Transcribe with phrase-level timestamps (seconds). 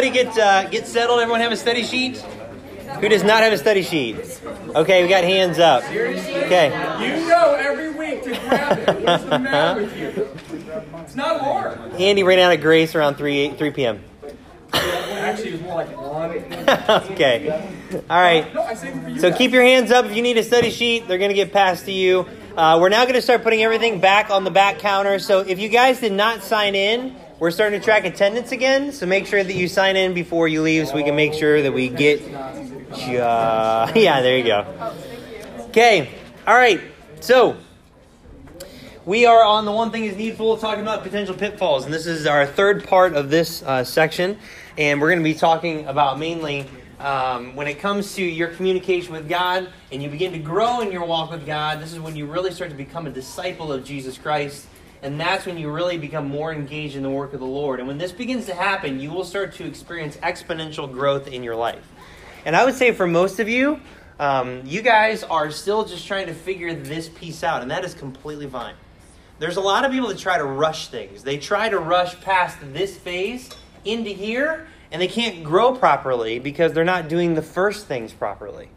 [0.00, 1.20] Everybody get uh, get settled.
[1.20, 2.16] Everyone have a study sheet.
[3.00, 4.16] Who does not have a study sheet?
[4.74, 5.84] Okay, we got hands up.
[5.84, 6.68] Okay.
[7.04, 9.04] You know every week to grab it.
[9.04, 10.28] What's the matter with you?
[11.00, 11.78] It's not hard.
[12.00, 14.02] Andy ran out of grace around 3 3 p.m.
[14.72, 16.30] Actually, it was more like one.
[17.12, 17.68] okay.
[18.08, 18.54] All right.
[18.54, 19.20] No, I saved it for you.
[19.20, 21.08] So keep your hands up if you need a study sheet.
[21.08, 22.26] They're going to get passed to you.
[22.56, 25.18] Uh, we're now going to start putting everything back on the back counter.
[25.18, 28.92] So if you guys did not sign in, we're starting to track attendance again.
[28.92, 31.62] So make sure that you sign in before you leave so we can make sure
[31.62, 32.20] that we get.
[32.22, 34.94] Uh, yeah, there you go.
[35.68, 36.10] Okay.
[36.46, 36.80] All right.
[37.20, 37.56] So
[39.06, 42.26] we are on the one thing is needful talking about potential pitfalls and this is
[42.26, 44.38] our third part of this uh, section
[44.76, 46.66] and we're going to be talking about mainly
[46.98, 50.92] um, when it comes to your communication with god and you begin to grow in
[50.92, 53.82] your walk with god this is when you really start to become a disciple of
[53.82, 54.66] jesus christ
[55.02, 57.88] and that's when you really become more engaged in the work of the lord and
[57.88, 61.86] when this begins to happen you will start to experience exponential growth in your life
[62.44, 63.80] and i would say for most of you
[64.18, 67.94] um, you guys are still just trying to figure this piece out and that is
[67.94, 68.74] completely fine
[69.40, 71.22] there's a lot of people that try to rush things.
[71.22, 73.48] They try to rush past this phase
[73.86, 78.68] into here, and they can't grow properly because they're not doing the first things properly.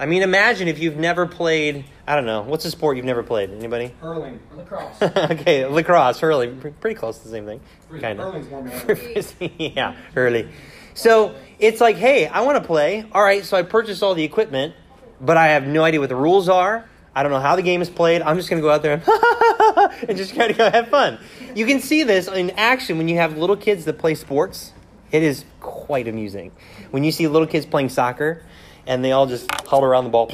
[0.00, 3.22] I mean, imagine if you've never played, I don't know, what's a sport you've never
[3.22, 3.50] played?
[3.50, 3.92] Anybody?
[4.00, 4.40] Hurling.
[4.56, 5.02] Lacrosse.
[5.02, 7.60] okay, lacrosse, hurling, pretty close to the same thing.
[8.00, 9.50] Kind of.
[9.58, 10.48] Yeah, early.
[10.94, 13.04] So it's like, hey, I want to play.
[13.12, 14.74] All right, so I purchased all the equipment,
[15.20, 16.88] but I have no idea what the rules are.
[17.14, 18.22] I don't know how the game is played.
[18.22, 21.18] I'm just going to go out there and, and just try to go have fun.
[21.54, 24.72] You can see this in action when you have little kids that play sports.
[25.12, 26.52] It is quite amusing.
[26.90, 28.44] When you see little kids playing soccer
[28.86, 30.30] and they all just huddle around the ball,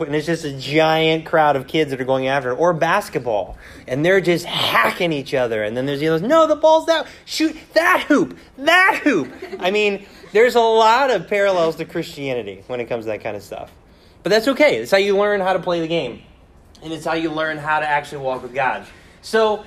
[0.00, 3.56] and it's just a giant crowd of kids that are going after it, or basketball,
[3.86, 5.62] and they're just hacking each other.
[5.62, 9.32] And then there's those, no, the ball's that, shoot that hoop, that hoop.
[9.60, 13.36] I mean, there's a lot of parallels to Christianity when it comes to that kind
[13.36, 13.70] of stuff.
[14.24, 14.78] But that's okay.
[14.78, 16.22] It's how you learn how to play the game.
[16.82, 18.86] And it's how you learn how to actually walk with God.
[19.22, 19.64] So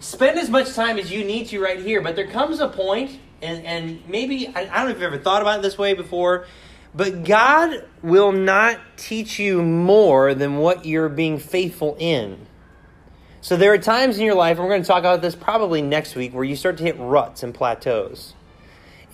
[0.00, 2.00] spend as much time as you need to right here.
[2.02, 5.18] But there comes a point, and, and maybe, I, I don't know if you've ever
[5.18, 6.46] thought about it this way before,
[6.94, 12.46] but God will not teach you more than what you're being faithful in.
[13.40, 15.82] So there are times in your life, and we're going to talk about this probably
[15.82, 18.34] next week, where you start to hit ruts and plateaus.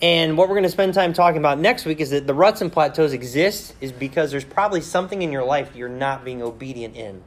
[0.01, 2.61] And what we're going to spend time talking about next week is that the ruts
[2.61, 6.95] and plateaus exist is because there's probably something in your life you're not being obedient
[6.95, 7.23] in.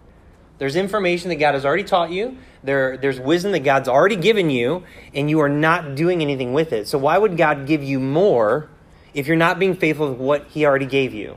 [0.58, 2.38] There's information that God has already taught you.
[2.62, 6.72] There, there's wisdom that God's already given you, and you are not doing anything with
[6.72, 6.86] it.
[6.86, 8.70] So why would God give you more
[9.14, 11.36] if you're not being faithful with what He already gave you?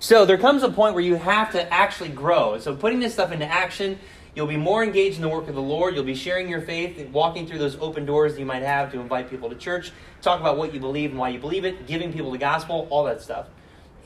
[0.00, 2.58] So there comes a point where you have to actually grow.
[2.58, 3.98] So putting this stuff into action,
[4.34, 5.94] you'll be more engaged in the work of the Lord.
[5.96, 9.00] You'll be sharing your faith, walking through those open doors that you might have to
[9.00, 9.90] invite people to church,
[10.22, 13.04] talk about what you believe and why you believe it, giving people the gospel, all
[13.04, 13.48] that stuff.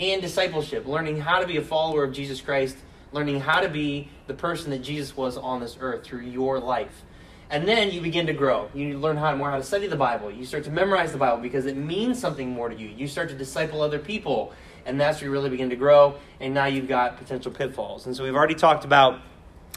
[0.01, 2.79] And discipleship, learning how to be a follower of Jesus Christ,
[3.13, 7.03] learning how to be the person that Jesus was on this earth through your life.
[7.53, 8.71] And then you begin to grow.
[8.73, 10.31] You learn how to more how to study the Bible.
[10.31, 12.89] You start to memorize the Bible because it means something more to you.
[12.89, 14.55] You start to disciple other people,
[14.87, 16.15] and that's where you really begin to grow.
[16.41, 18.07] And now you've got potential pitfalls.
[18.07, 19.21] And so we've already talked about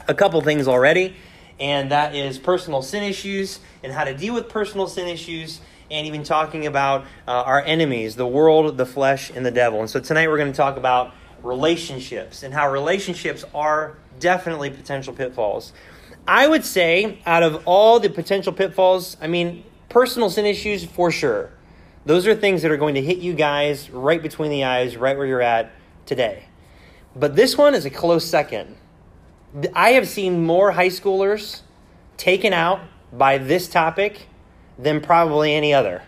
[0.08, 1.16] a couple things already,
[1.60, 5.60] and that is personal sin issues and how to deal with personal sin issues,
[5.90, 9.80] and even talking about uh, our enemies, the world, the flesh, and the devil.
[9.80, 11.12] And so tonight we're going to talk about
[11.42, 15.74] relationships and how relationships are definitely potential pitfalls.
[16.28, 21.10] I would say, out of all the potential pitfalls, I mean, personal sin issues for
[21.10, 21.50] sure.
[22.04, 25.16] Those are things that are going to hit you guys right between the eyes, right
[25.16, 25.72] where you're at
[26.04, 26.44] today.
[27.14, 28.76] But this one is a close second.
[29.74, 31.62] I have seen more high schoolers
[32.16, 32.80] taken out
[33.12, 34.26] by this topic
[34.78, 36.02] than probably any other.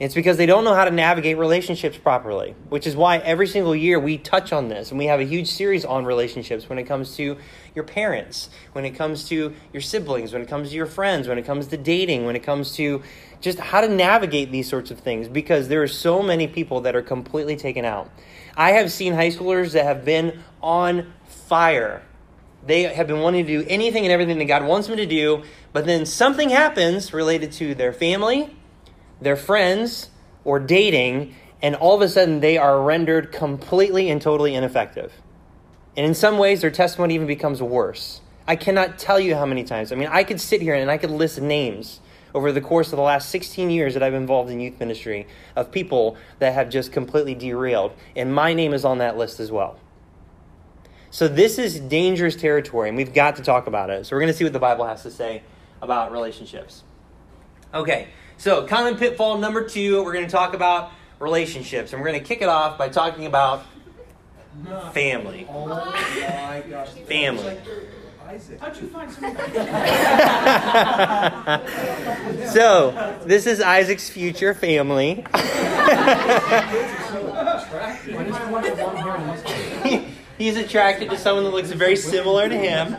[0.00, 3.76] It's because they don't know how to navigate relationships properly, which is why every single
[3.76, 6.84] year we touch on this and we have a huge series on relationships when it
[6.84, 7.36] comes to
[7.74, 11.36] your parents, when it comes to your siblings, when it comes to your friends, when
[11.36, 13.02] it comes to dating, when it comes to
[13.42, 16.96] just how to navigate these sorts of things because there are so many people that
[16.96, 18.10] are completely taken out.
[18.56, 22.02] I have seen high schoolers that have been on fire
[22.66, 25.44] they have been wanting to do anything and everything that God wants them to do,
[25.72, 28.54] but then something happens related to their family,
[29.20, 30.10] their friends,
[30.44, 35.12] or dating, and all of a sudden they are rendered completely and totally ineffective.
[35.96, 38.20] And in some ways, their testimony even becomes worse.
[38.46, 39.92] I cannot tell you how many times.
[39.92, 42.00] I mean, I could sit here and I could list names
[42.34, 45.26] over the course of the last 16 years that I've been involved in youth ministry
[45.56, 47.92] of people that have just completely derailed.
[48.16, 49.78] And my name is on that list as well.
[51.10, 54.06] So this is dangerous territory, and we've got to talk about it.
[54.06, 55.42] So we're going to see what the Bible has to say
[55.82, 56.84] about relationships.
[57.74, 58.08] Okay,
[58.40, 61.92] So, common pitfall number two, we're going to talk about relationships.
[61.92, 63.66] And we're going to kick it off by talking about
[64.94, 65.46] family.
[65.46, 66.88] Oh my gosh.
[67.06, 67.58] Family.
[68.26, 68.58] Isaac.
[68.58, 69.20] How'd you find so
[72.50, 75.16] So, this is Isaac's future family.
[80.38, 82.96] He's attracted to someone that looks very similar to him.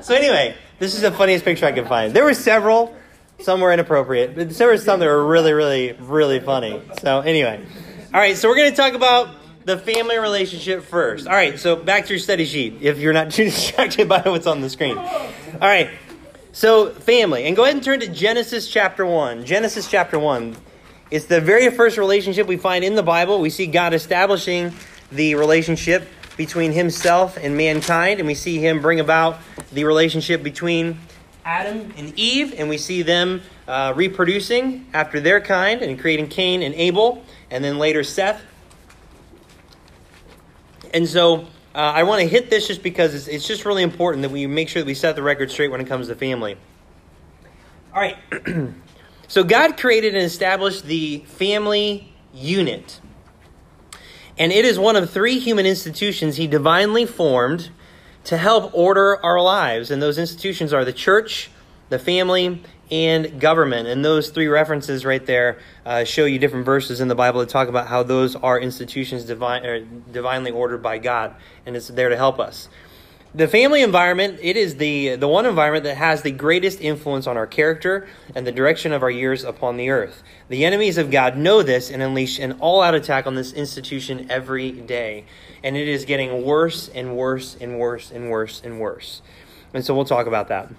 [0.00, 2.14] So, anyway, this is the funniest picture I could find.
[2.14, 2.96] There were several,
[3.40, 6.82] some were inappropriate, but there were some that were really, really, really funny.
[7.00, 7.64] So, anyway.
[8.12, 9.28] All right, so we're to talk about
[9.64, 11.26] the family relationship first.
[11.26, 14.46] All right, so back to your study sheet if you're not too distracted by what's
[14.46, 14.96] on the screen.
[14.96, 15.90] All right,
[16.52, 17.44] so family.
[17.44, 19.44] And go ahead and turn to Genesis chapter 1.
[19.44, 20.56] Genesis chapter 1.
[21.10, 23.40] It's the very first relationship we find in the Bible.
[23.40, 24.72] We see God establishing
[25.12, 26.06] the relationship
[26.36, 29.38] between himself and mankind, and we see him bring about
[29.72, 30.98] the relationship between
[31.48, 36.60] Adam and Eve, and we see them uh, reproducing after their kind and creating Cain
[36.60, 38.42] and Abel, and then later Seth.
[40.92, 44.24] And so uh, I want to hit this just because it's, it's just really important
[44.24, 46.58] that we make sure that we set the record straight when it comes to family.
[47.94, 48.18] All right.
[49.26, 53.00] so God created and established the family unit.
[54.36, 57.70] And it is one of three human institutions he divinely formed
[58.28, 59.90] to help order our lives.
[59.90, 61.50] And those institutions are the church,
[61.88, 63.88] the family, and government.
[63.88, 67.48] And those three references right there uh, show you different verses in the Bible that
[67.48, 72.10] talk about how those are institutions divine, er, divinely ordered by God, and it's there
[72.10, 72.68] to help us.
[73.34, 77.36] The family environment, it is the, the one environment that has the greatest influence on
[77.36, 80.22] our character and the direction of our years upon the earth.
[80.48, 84.30] The enemies of God know this and unleash an all out attack on this institution
[84.30, 85.26] every day.
[85.62, 89.20] And it is getting worse and worse and worse and worse and worse.
[89.74, 90.70] And so we'll talk about that.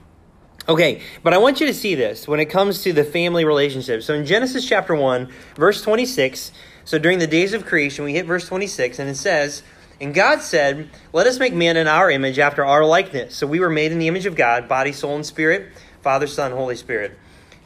[0.67, 4.01] Okay, but I want you to see this when it comes to the family relationship.
[4.01, 6.51] So in Genesis chapter 1, verse 26,
[6.83, 9.61] so during the days of creation, we hit verse 26, and it says,
[10.01, 13.35] And God said, Let us make man in our image after our likeness.
[13.35, 16.51] So we were made in the image of God, body, soul, and spirit, Father, Son,
[16.51, 17.17] Holy Spirit.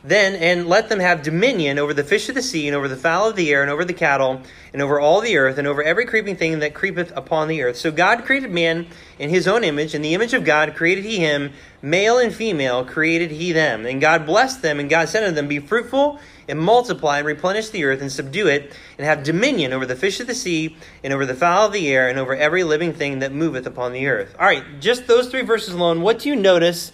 [0.05, 2.97] Then, and let them have dominion over the fish of the sea, and over the
[2.97, 4.41] fowl of the air, and over the cattle,
[4.73, 7.77] and over all the earth, and over every creeping thing that creepeth upon the earth.
[7.77, 8.87] So God created man
[9.17, 9.95] in his own image.
[9.95, 13.85] In the image of God created he him, male and female created he them.
[13.85, 17.69] And God blessed them, and God said unto them, Be fruitful, and multiply, and replenish
[17.69, 21.13] the earth, and subdue it, and have dominion over the fish of the sea, and
[21.13, 24.07] over the fowl of the air, and over every living thing that moveth upon the
[24.07, 24.35] earth.
[24.39, 26.91] All right, just those three verses alone, what do you notice?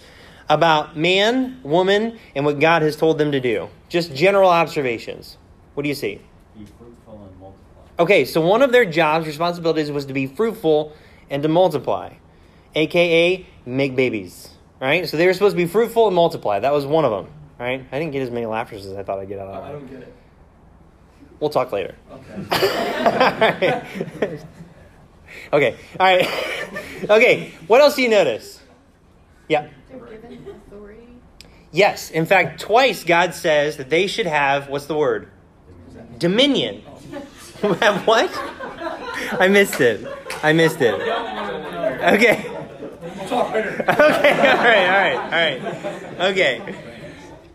[0.50, 3.70] about man, woman, and what God has told them to do.
[3.88, 5.38] Just general observations.
[5.74, 6.20] What do you see?
[6.58, 7.82] Be fruitful and multiply.
[8.00, 10.92] Okay, so one of their jobs, responsibilities was to be fruitful
[11.30, 12.14] and to multiply,
[12.74, 14.48] aka make babies.
[14.80, 15.08] Right?
[15.08, 16.58] So they were supposed to be fruitful and multiply.
[16.58, 17.32] That was one of them.
[17.60, 17.84] Right?
[17.92, 19.72] I didn't get as many laughters as I thought I'd get out of oh, I
[19.72, 20.14] don't get it.
[21.40, 21.94] We'll talk later.
[22.10, 23.82] Okay.
[25.52, 25.76] okay.
[26.00, 26.26] All right.
[27.10, 27.52] okay.
[27.66, 28.62] What else do you notice?
[29.46, 29.68] Yeah.
[29.90, 31.06] They're given authority.
[31.70, 32.10] Yes.
[32.10, 35.30] In fact, twice God says that they should have what's the word?
[36.16, 36.82] Dominion.
[37.60, 38.30] Have what?
[39.38, 40.06] I missed it.
[40.42, 40.94] I missed it.
[40.94, 42.42] Okay.
[43.28, 43.82] Talk later.
[43.82, 43.90] Okay.
[43.90, 44.86] All right.
[44.88, 45.16] All right.
[45.16, 46.30] All right.
[46.30, 46.89] Okay.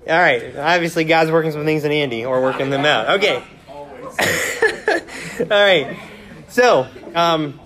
[0.07, 0.55] All right.
[0.55, 3.17] Obviously, God's working some things in Andy or working them out.
[3.17, 3.43] Okay.
[3.67, 4.19] Always.
[5.41, 5.97] All right.
[6.47, 7.59] So, um,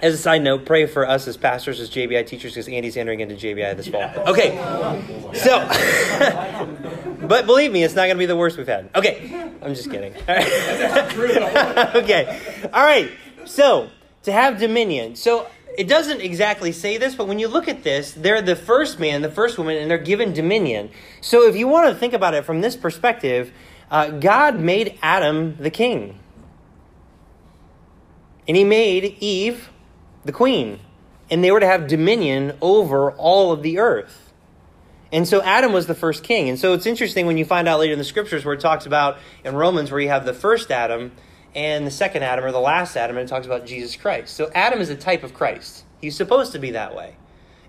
[0.00, 3.20] as a side note, pray for us as pastors, as JBI teachers, because Andy's entering
[3.20, 4.02] into JBI this fall.
[4.28, 4.56] Okay.
[5.34, 5.66] So,
[7.26, 8.88] but believe me, it's not going to be the worst we've had.
[8.94, 9.50] Okay.
[9.60, 10.14] I'm just kidding.
[10.28, 11.94] All right.
[11.96, 12.40] Okay.
[12.72, 13.10] All right.
[13.44, 13.90] So,
[14.22, 15.16] to have dominion.
[15.16, 15.46] So,
[15.78, 19.22] it doesn't exactly say this, but when you look at this, they're the first man,
[19.22, 20.90] the first woman, and they're given dominion.
[21.20, 23.52] So, if you want to think about it from this perspective,
[23.90, 26.18] uh, God made Adam the king.
[28.46, 29.70] And he made Eve
[30.24, 30.80] the queen.
[31.30, 34.32] And they were to have dominion over all of the earth.
[35.12, 36.48] And so Adam was the first king.
[36.48, 38.86] And so it's interesting when you find out later in the scriptures where it talks
[38.86, 41.12] about in Romans where you have the first Adam
[41.54, 44.34] and the second Adam or the last Adam, and it talks about Jesus Christ.
[44.34, 45.84] So Adam is a type of Christ.
[46.00, 47.16] He's supposed to be that way.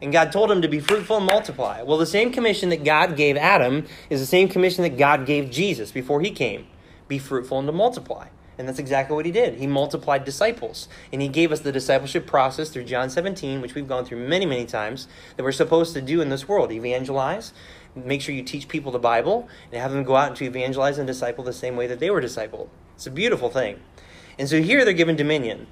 [0.01, 1.83] And God told him to be fruitful and multiply.
[1.83, 5.51] Well, the same commission that God gave Adam is the same commission that God gave
[5.51, 6.67] Jesus before he came
[7.07, 8.29] be fruitful and to multiply.
[8.57, 9.55] And that's exactly what he did.
[9.55, 10.87] He multiplied disciples.
[11.11, 14.45] And he gave us the discipleship process through John 17, which we've gone through many,
[14.45, 17.53] many times, that we're supposed to do in this world evangelize,
[17.95, 20.97] make sure you teach people the Bible, and have them go out and to evangelize
[20.97, 22.69] and disciple the same way that they were discipled.
[23.01, 23.79] It's a beautiful thing.
[24.37, 25.65] And so here they're given dominion.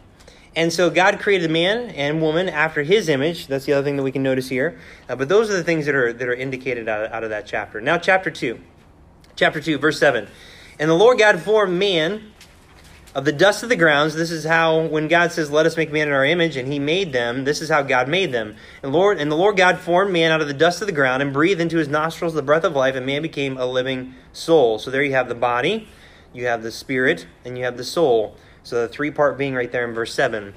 [0.56, 3.46] And so God created man and woman after His image.
[3.46, 4.80] That's the other thing that we can notice here.
[5.08, 7.30] Uh, but those are the things that are that are indicated out of, out of
[7.30, 7.80] that chapter.
[7.82, 8.60] Now, chapter two.
[9.36, 10.28] chapter 2, verse 7.
[10.80, 12.32] And the Lord God formed man
[13.14, 14.16] of the dust of the grounds.
[14.16, 16.80] This is how, when God says, Let us make man in our image, and he
[16.80, 18.56] made them, this is how God made them.
[18.82, 21.22] And, Lord, and the Lord God formed man out of the dust of the ground
[21.22, 24.80] and breathed into his nostrils the breath of life, and man became a living soul.
[24.80, 25.88] So there you have the body,
[26.34, 28.36] you have the spirit, and you have the soul.
[28.64, 30.54] So the three part being right there in verse 7.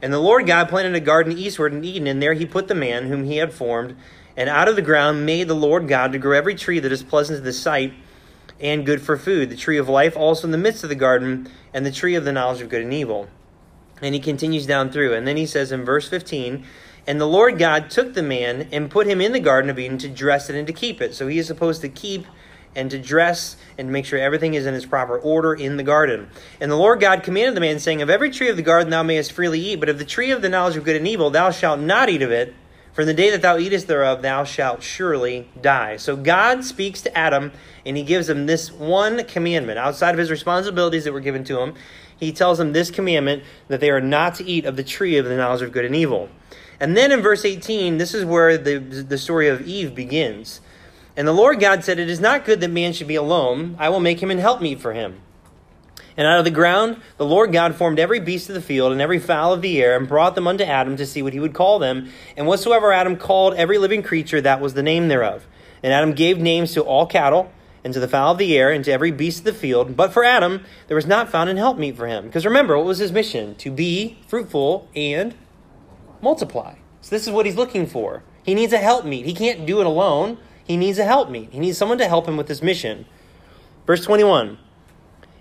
[0.00, 2.74] And the Lord God planted a garden eastward in Eden, and there he put the
[2.74, 3.96] man whom he had formed.
[4.36, 7.02] And out of the ground made the Lord God to grow every tree that is
[7.02, 7.92] pleasant to the sight
[8.60, 11.48] and good for food, the tree of life also in the midst of the garden,
[11.74, 13.28] and the tree of the knowledge of good and evil.
[14.00, 15.14] And he continues down through.
[15.14, 16.64] And then he says in verse 15,
[17.06, 19.98] And the Lord God took the man and put him in the Garden of Eden
[19.98, 21.14] to dress it and to keep it.
[21.14, 22.26] So he is supposed to keep
[22.74, 26.28] and to dress and make sure everything is in its proper order in the garden.
[26.60, 29.02] And the Lord God commanded the man, saying, Of every tree of the garden thou
[29.02, 31.50] mayest freely eat, but of the tree of the knowledge of good and evil thou
[31.50, 32.54] shalt not eat of it.
[32.92, 35.98] For in the day that thou eatest thereof, thou shalt surely die.
[35.98, 37.52] So God speaks to Adam,
[37.86, 39.78] and he gives him this one commandment.
[39.78, 41.74] Outside of his responsibilities that were given to him,
[42.18, 45.26] he tells him this commandment that they are not to eat of the tree of
[45.26, 46.28] the knowledge of good and evil.
[46.80, 50.60] And then in verse 18, this is where the, the story of Eve begins.
[51.18, 53.74] And the Lord God said, It is not good that man should be alone.
[53.80, 55.20] I will make him an helpmeet for him.
[56.16, 59.00] And out of the ground the Lord God formed every beast of the field and
[59.00, 61.54] every fowl of the air, and brought them unto Adam to see what he would
[61.54, 62.08] call them.
[62.36, 65.44] And whatsoever Adam called every living creature, that was the name thereof.
[65.82, 67.50] And Adam gave names to all cattle,
[67.82, 69.96] and to the fowl of the air, and to every beast of the field.
[69.96, 72.26] But for Adam, there was not found an helpmeet for him.
[72.26, 73.56] Because remember, what was his mission?
[73.56, 75.34] To be fruitful and
[76.22, 76.76] multiply.
[77.00, 78.22] So this is what he's looking for.
[78.44, 79.26] He needs a helpmeet.
[79.26, 80.38] He can't do it alone.
[80.68, 81.50] He needs a helpmeet.
[81.50, 83.06] He needs someone to help him with this mission.
[83.86, 84.58] Verse 21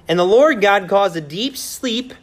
[0.07, 2.13] And the Lord God caused a deep sleep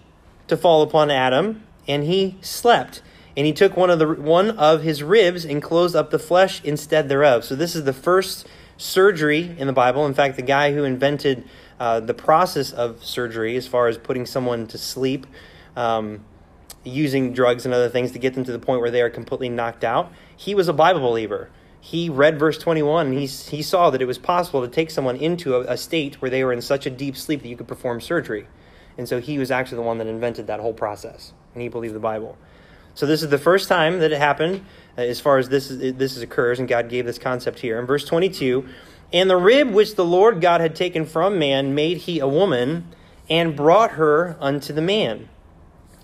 [0.48, 3.02] to fall upon Adam, and he slept.
[3.36, 6.64] And he took one of the one of his ribs and closed up the flesh
[6.64, 7.44] instead thereof.
[7.44, 8.46] So this is the first
[8.78, 10.06] surgery in the Bible.
[10.06, 11.46] In fact, the guy who invented
[11.78, 15.26] uh, the process of surgery, as far as putting someone to sleep,
[15.76, 16.24] um,
[16.84, 19.50] using drugs and other things to get them to the point where they are completely
[19.50, 21.50] knocked out, he was a Bible believer
[21.84, 25.16] he read verse 21 and he, he saw that it was possible to take someone
[25.16, 27.68] into a, a, state where they were in such a deep sleep that you could
[27.68, 28.46] perform surgery.
[28.96, 31.34] And so he was actually the one that invented that whole process.
[31.52, 32.38] And he believed the Bible.
[32.94, 34.64] So this is the first time that it happened
[34.96, 37.78] uh, as far as this, is, this is occurs, and God gave this concept here.
[37.78, 38.66] In verse 22,
[39.12, 42.94] And the rib which the Lord God had taken from man made he a woman,
[43.28, 45.28] and brought her unto the man.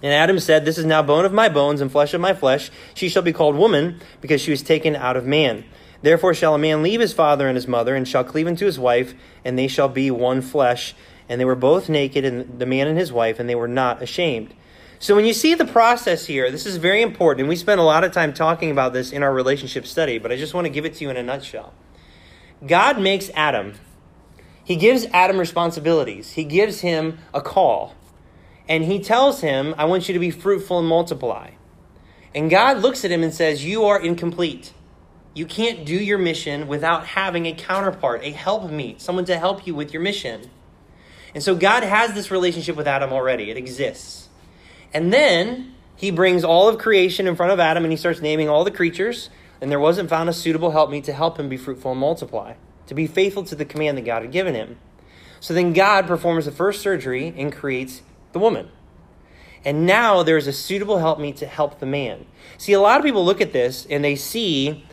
[0.03, 2.71] And Adam said, This is now bone of my bones and flesh of my flesh.
[2.95, 5.65] She shall be called woman, because she was taken out of man.
[6.03, 8.79] Therefore shall a man leave his father and his mother, and shall cleave unto his
[8.79, 9.15] wife,
[9.45, 10.95] and they shall be one flesh.
[11.29, 14.03] And they were both naked, and the man and his wife, and they were not
[14.03, 14.55] ashamed.
[14.99, 17.85] So when you see the process here, this is very important, and we spent a
[17.85, 20.71] lot of time talking about this in our relationship study, but I just want to
[20.71, 21.73] give it to you in a nutshell.
[22.67, 23.75] God makes Adam.
[24.63, 26.33] He gives Adam responsibilities.
[26.33, 27.95] He gives him a call
[28.71, 31.51] and he tells him, I want you to be fruitful and multiply.
[32.33, 34.73] And God looks at him and says, You are incomplete.
[35.35, 39.75] You can't do your mission without having a counterpart, a helpmeet, someone to help you
[39.75, 40.51] with your mission.
[41.35, 44.29] And so God has this relationship with Adam already, it exists.
[44.95, 48.49] And then he brings all of creation in front of Adam and he starts naming
[48.49, 51.91] all the creatures, and there wasn't found a suitable helpmeet to help him be fruitful
[51.91, 52.55] and multiply,
[52.87, 54.79] to be faithful to the command that God had given him.
[55.41, 58.69] So then God performs the first surgery and creates the woman.
[59.65, 62.27] And now there's a suitable helpmeet to help the man.
[62.57, 64.85] See, a lot of people look at this and they see,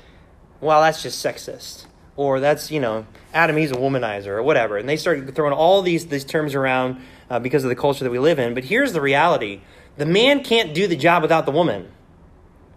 [0.60, 1.86] well, that's just sexist.
[2.17, 4.77] Or that's, you know, Adam, he's a womanizer or whatever.
[4.77, 8.10] And they start throwing all these, these terms around uh, because of the culture that
[8.10, 8.53] we live in.
[8.53, 9.62] But here's the reality
[9.98, 11.91] the man can't do the job without the woman.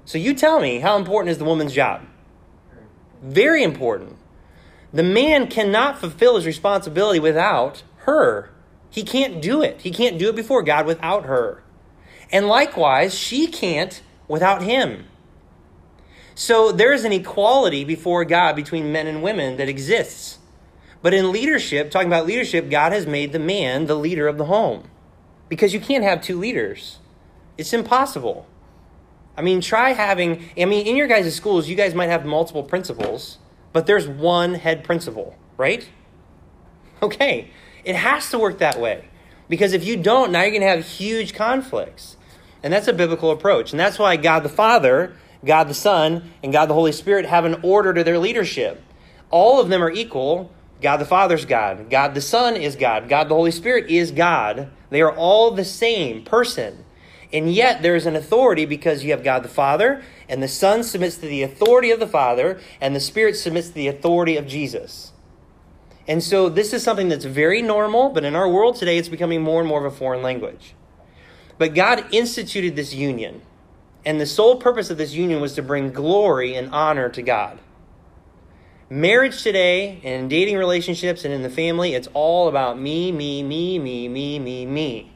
[0.04, 2.02] So you tell me, how important is the woman's job?
[3.22, 4.16] Very important.
[4.92, 8.50] The man cannot fulfill his responsibility without her.
[8.90, 9.80] He can't do it.
[9.82, 11.62] He can't do it before God without her.
[12.32, 15.06] And likewise, she can't without him.
[16.34, 20.38] So there is an equality before God between men and women that exists.
[21.02, 24.46] But in leadership, talking about leadership, God has made the man the leader of the
[24.46, 24.88] home.
[25.48, 26.98] Because you can't have two leaders.
[27.58, 28.46] It's impossible.
[29.36, 32.62] I mean, try having, I mean, in your guys' schools, you guys might have multiple
[32.62, 33.38] principals,
[33.72, 35.88] but there's one head principal, right?
[37.02, 37.50] Okay.
[37.84, 39.04] It has to work that way.
[39.48, 42.16] Because if you don't, now you're going to have huge conflicts.
[42.62, 43.72] And that's a biblical approach.
[43.72, 47.44] And that's why God the Father, God the Son, and God the Holy Spirit have
[47.44, 48.82] an order to their leadership.
[49.30, 50.50] All of them are equal.
[50.80, 51.90] God the Father's God.
[51.90, 53.08] God the Son is God.
[53.08, 54.70] God the Holy Spirit is God.
[54.90, 56.84] They are all the same person.
[57.32, 60.82] And yet there is an authority because you have God the Father, and the Son
[60.82, 64.46] submits to the authority of the Father, and the Spirit submits to the authority of
[64.46, 65.09] Jesus.
[66.10, 69.42] And so this is something that's very normal, but in our world today, it's becoming
[69.42, 70.74] more and more of a foreign language.
[71.56, 73.42] But God instituted this union.
[74.04, 77.60] And the sole purpose of this union was to bring glory and honor to God.
[78.88, 83.44] Marriage today and in dating relationships and in the family, it's all about me, me,
[83.44, 85.12] me, me, me, me, me.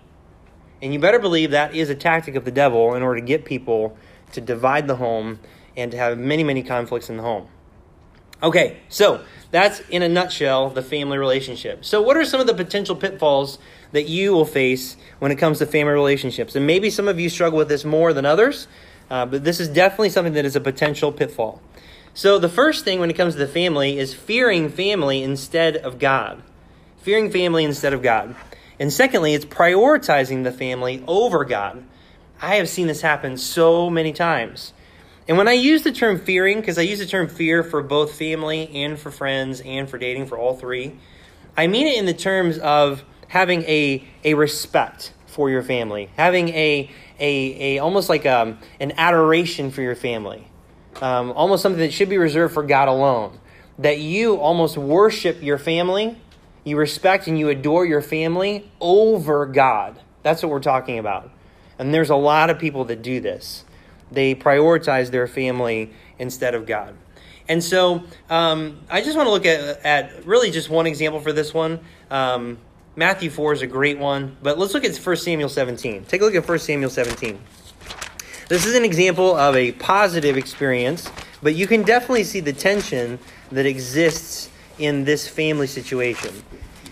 [0.81, 3.45] And you better believe that is a tactic of the devil in order to get
[3.45, 3.97] people
[4.31, 5.41] to divide the home
[5.77, 7.49] and to have many, many conflicts in the home.
[8.45, 11.83] Okay, so that's in a nutshell the family relationship.
[11.83, 13.59] So, what are some of the potential pitfalls
[13.93, 16.55] that you will face when it comes to family relationships?
[16.55, 18.69] And maybe some of you struggle with this more than others,
[19.09, 21.63] uh, but this is definitely something that is a potential pitfall.
[22.13, 25.99] So, the first thing when it comes to the family is fearing family instead of
[25.99, 26.43] God.
[26.99, 28.37] Fearing family instead of God.
[28.79, 31.83] And secondly, it's prioritizing the family over God.
[32.43, 34.75] I have seen this happen so many times.
[35.27, 38.19] And when I use the term fearing, because I use the term fear for both
[38.19, 40.99] family and for friends and for dating, for all three,
[41.57, 46.51] I mean it in the terms of having a, a respect for your family, having
[46.51, 50.47] a, a, a almost like a, um, an adoration for your family,
[51.01, 53.39] um, almost something that should be reserved for God alone.
[53.79, 56.21] That you almost worship your family,
[56.63, 59.99] you respect and you adore your family over God.
[60.23, 61.31] That's what we're talking about.
[61.79, 63.64] And there's a lot of people that do this.
[64.15, 66.97] They prioritize their family instead of God.
[67.49, 71.33] And so um, I just want to look at, at really just one example for
[71.33, 71.81] this one.
[72.11, 72.59] Um,
[72.97, 76.05] Matthew 4 is a great one, but let's look at 1 Samuel 17.
[76.05, 77.39] Take a look at 1 Samuel 17.
[78.49, 81.11] This is an example of a positive experience,
[81.43, 83.19] but you can definitely see the tension
[83.51, 84.49] that exists
[84.79, 86.31] in this family situation.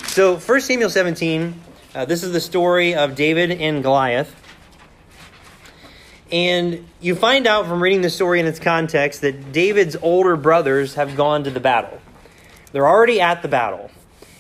[0.07, 1.61] So, 1 Samuel 17,
[1.95, 4.35] uh, this is the story of David and Goliath.
[6.33, 10.95] And you find out from reading the story in its context that David's older brothers
[10.95, 12.01] have gone to the battle.
[12.73, 13.91] They're already at the battle.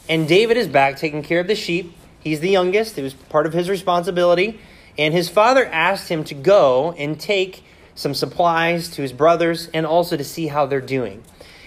[0.08, 1.94] And David is back taking care of the sheep.
[2.20, 4.58] He's the youngest, it was part of his responsibility.
[4.96, 9.84] And his father asked him to go and take some supplies to his brothers and
[9.84, 11.22] also to see how they're doing.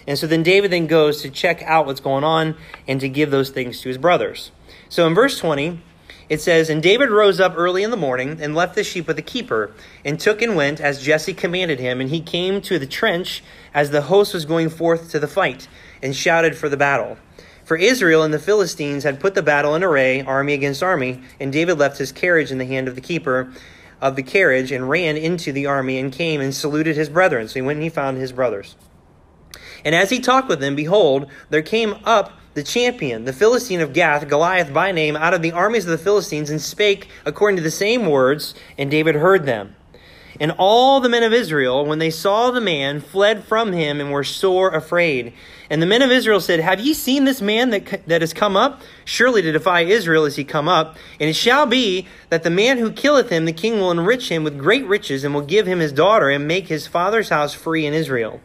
[0.07, 2.55] And so then David then goes to check out what's going on
[2.87, 4.51] and to give those things to his brothers.
[4.89, 5.81] So in verse 20,
[6.29, 9.15] it says, And David rose up early in the morning and left the sheep with
[9.15, 12.01] the keeper, and took and went as Jesse commanded him.
[12.01, 15.67] And he came to the trench as the host was going forth to the fight,
[16.01, 17.17] and shouted for the battle.
[17.63, 21.51] For Israel and the Philistines had put the battle in array, army against army, and
[21.51, 23.51] David left his carriage in the hand of the keeper
[24.01, 27.47] of the carriage, and ran into the army, and came and saluted his brethren.
[27.47, 28.75] So he went and he found his brothers.
[29.83, 33.93] And as he talked with them, behold, there came up the champion, the Philistine of
[33.93, 37.63] Gath, Goliath by name, out of the armies of the Philistines, and spake according to
[37.63, 39.75] the same words, and David heard them.
[40.39, 44.11] And all the men of Israel, when they saw the man, fled from him and
[44.11, 45.33] were sore afraid.
[45.69, 48.57] And the men of Israel said, Have ye seen this man that, that has come
[48.57, 48.81] up?
[49.05, 50.97] Surely to defy Israel is he come up.
[51.19, 54.43] And it shall be that the man who killeth him, the king will enrich him
[54.43, 57.85] with great riches, and will give him his daughter, and make his father's house free
[57.85, 58.41] in Israel.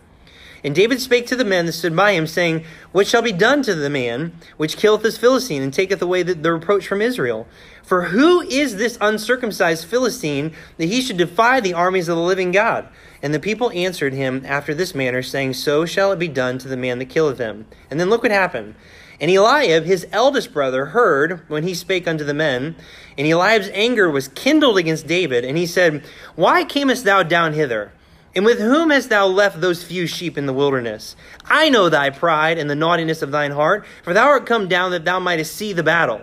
[0.62, 3.62] And David spake to the men that stood by him, saying, What shall be done
[3.62, 7.46] to the man which killeth this Philistine, and taketh away the, the, reproach from Israel?
[7.83, 12.53] For who is this uncircumcised Philistine, that he should defy the armies of the living
[12.53, 12.88] God?
[13.23, 16.68] And the people answered him after this manner, saying, So shall it be done to
[16.68, 17.66] the man that killeth him.
[17.90, 18.75] And then look what happened.
[19.20, 22.77] And Eliab, his eldest brother, heard when he spake unto the men.
[23.18, 26.03] And Eliab's anger was kindled against David, and he said,
[26.37, 27.92] Why camest thou down hither?
[28.34, 31.16] And with whom hast thou left those few sheep in the wilderness?
[31.44, 34.92] I know thy pride and the naughtiness of thine heart, for thou art come down
[34.92, 36.20] that thou mightest see the battle.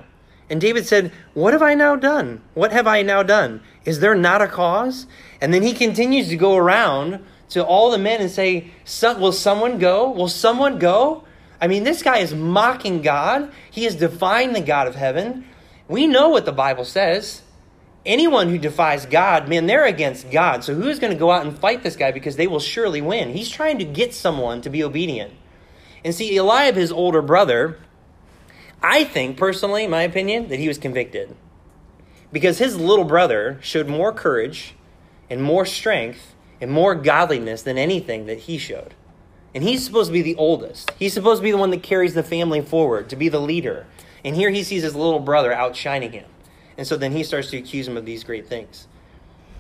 [0.49, 2.41] And David said, What have I now done?
[2.53, 3.61] What have I now done?
[3.83, 5.05] Is there not a cause?
[5.41, 9.77] And then he continues to go around to all the men and say, Will someone
[9.77, 10.09] go?
[10.09, 11.25] Will someone go?
[11.59, 13.51] I mean, this guy is mocking God.
[13.69, 15.45] He is defying the God of heaven.
[15.89, 17.41] We know what the Bible says
[18.07, 20.63] anyone who defies God, man, they're against God.
[20.63, 23.33] So who's going to go out and fight this guy because they will surely win?
[23.33, 25.33] He's trying to get someone to be obedient.
[26.03, 27.77] And see, Eliab, his older brother,
[28.81, 31.35] I think, personally, my opinion, that he was convicted.
[32.31, 34.75] Because his little brother showed more courage
[35.29, 38.93] and more strength and more godliness than anything that he showed.
[39.53, 40.91] And he's supposed to be the oldest.
[40.99, 43.85] He's supposed to be the one that carries the family forward, to be the leader.
[44.23, 46.25] And here he sees his little brother outshining him.
[46.77, 48.87] And so then he starts to accuse him of these great things.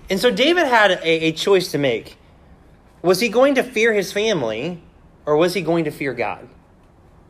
[0.09, 2.17] And so David had a, a choice to make.
[3.01, 4.81] Was he going to fear his family
[5.25, 6.47] or was he going to fear God?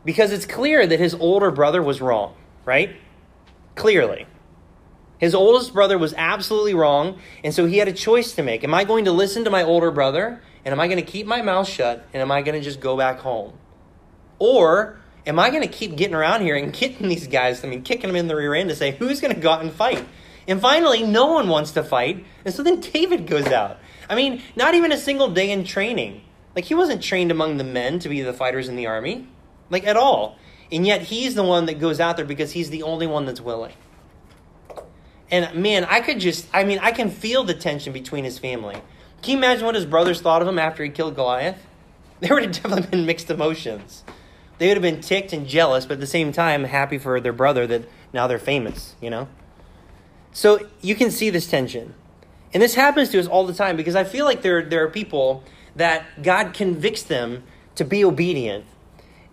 [0.04, 2.96] Because it's clear that his older brother was wrong, right?
[3.74, 4.26] Clearly.
[5.18, 8.62] His oldest brother was absolutely wrong, and so he had a choice to make.
[8.62, 11.26] Am I going to listen to my older brother, and am I going to keep
[11.26, 13.52] my mouth shut, and am I going to just go back home?
[14.38, 17.82] Or am I going to keep getting around here and getting these guys, I mean,
[17.82, 20.04] kicking them in the rear end to say, who's going to go out and fight?
[20.48, 22.24] And finally, no one wants to fight.
[22.44, 23.78] And so then David goes out.
[24.08, 26.22] I mean, not even a single day in training.
[26.56, 29.28] Like, he wasn't trained among the men to be the fighters in the army,
[29.68, 30.38] like, at all.
[30.72, 33.40] And yet, he's the one that goes out there because he's the only one that's
[33.40, 33.74] willing.
[35.30, 38.80] And man, I could just, I mean, I can feel the tension between his family.
[39.20, 41.58] Can you imagine what his brothers thought of him after he killed Goliath?
[42.20, 44.02] There would have definitely been mixed emotions.
[44.58, 47.32] They would have been ticked and jealous, but at the same time, happy for their
[47.32, 49.28] brother that now they're famous, you know?
[50.32, 51.94] So you can see this tension.
[52.52, 54.90] And this happens to us all the time because I feel like there, there are
[54.90, 55.44] people
[55.76, 57.44] that God convicts them
[57.76, 58.64] to be obedient.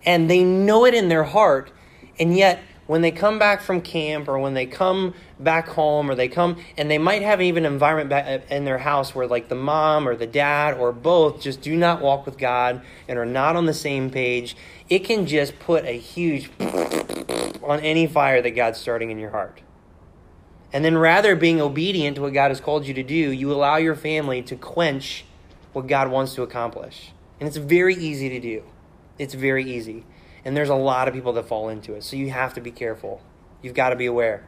[0.05, 1.71] And they know it in their heart,
[2.19, 6.15] and yet when they come back from camp or when they come back home or
[6.15, 9.27] they come and they might have even an environment back uh, in their house where
[9.27, 13.17] like the mom or the dad or both just do not walk with God and
[13.17, 14.55] are not on the same page,
[14.89, 16.51] it can just put a huge
[17.63, 19.61] on any fire that God's starting in your heart.
[20.71, 23.77] And then rather being obedient to what God has called you to do, you allow
[23.77, 25.25] your family to quench
[25.73, 27.11] what God wants to accomplish.
[27.39, 28.63] And it's very easy to do.
[29.17, 30.05] It's very easy.
[30.45, 32.03] And there's a lot of people that fall into it.
[32.03, 33.21] So you have to be careful.
[33.61, 34.47] You've got to be aware.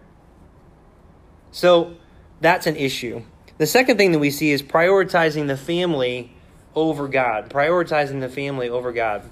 [1.52, 1.96] So
[2.40, 3.24] that's an issue.
[3.58, 6.32] The second thing that we see is prioritizing the family
[6.76, 9.24] over God, prioritizing the family over God.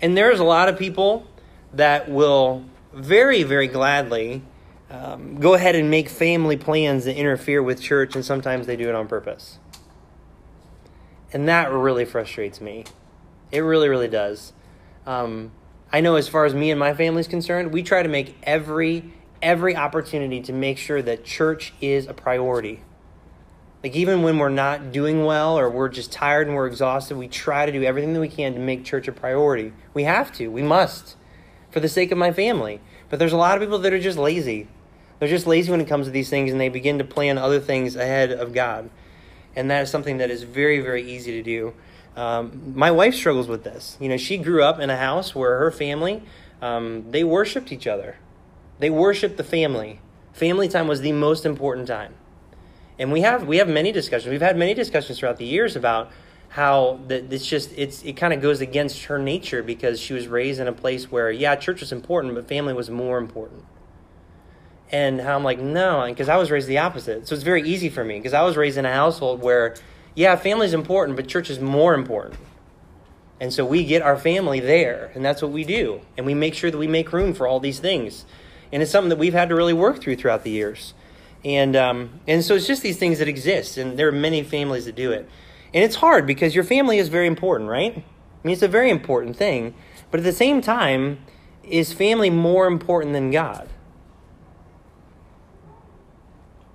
[0.00, 1.26] And there's a lot of people
[1.72, 4.42] that will very, very gladly
[4.88, 8.88] um, go ahead and make family plans that interfere with church, and sometimes they do
[8.88, 9.58] it on purpose.
[11.32, 12.84] And that really frustrates me.
[13.50, 14.52] It really, really does.
[15.06, 15.52] Um,
[15.92, 18.36] I know as far as me and my family is concerned, we try to make
[18.42, 22.82] every every opportunity to make sure that church is a priority.
[23.84, 27.28] Like even when we're not doing well or we're just tired and we're exhausted, we
[27.28, 29.72] try to do everything that we can to make church a priority.
[29.94, 30.48] We have to.
[30.48, 31.16] We must
[31.70, 32.80] for the sake of my family.
[33.10, 34.66] But there's a lot of people that are just lazy.
[35.18, 37.60] They're just lazy when it comes to these things and they begin to plan other
[37.60, 38.90] things ahead of God.
[39.54, 41.74] And that is something that is very, very easy to do.
[42.16, 43.96] Um, my wife struggles with this.
[44.00, 46.22] You know, she grew up in a house where her family,
[46.62, 48.16] um, they worshiped each other.
[48.78, 50.00] They worshiped the family.
[50.32, 52.14] Family time was the most important time.
[52.98, 54.30] And we have we have many discussions.
[54.30, 56.10] We've had many discussions throughout the years about
[56.48, 60.26] how that it's just it's it kind of goes against her nature because she was
[60.26, 63.64] raised in a place where yeah, church was important, but family was more important.
[64.90, 67.26] And how I'm like, no, because I was raised the opposite.
[67.28, 69.74] So it's very easy for me because I was raised in a household where
[70.16, 72.40] yeah, family's important, but church is more important.
[73.38, 76.00] And so we get our family there, and that's what we do.
[76.16, 78.24] And we make sure that we make room for all these things.
[78.72, 80.94] And it's something that we've had to really work through throughout the years.
[81.44, 84.86] And, um, and so it's just these things that exist, and there are many families
[84.86, 85.28] that do it.
[85.74, 87.92] And it's hard because your family is very important, right?
[87.92, 88.02] I
[88.42, 89.74] mean, it's a very important thing.
[90.10, 91.18] But at the same time,
[91.62, 93.68] is family more important than God?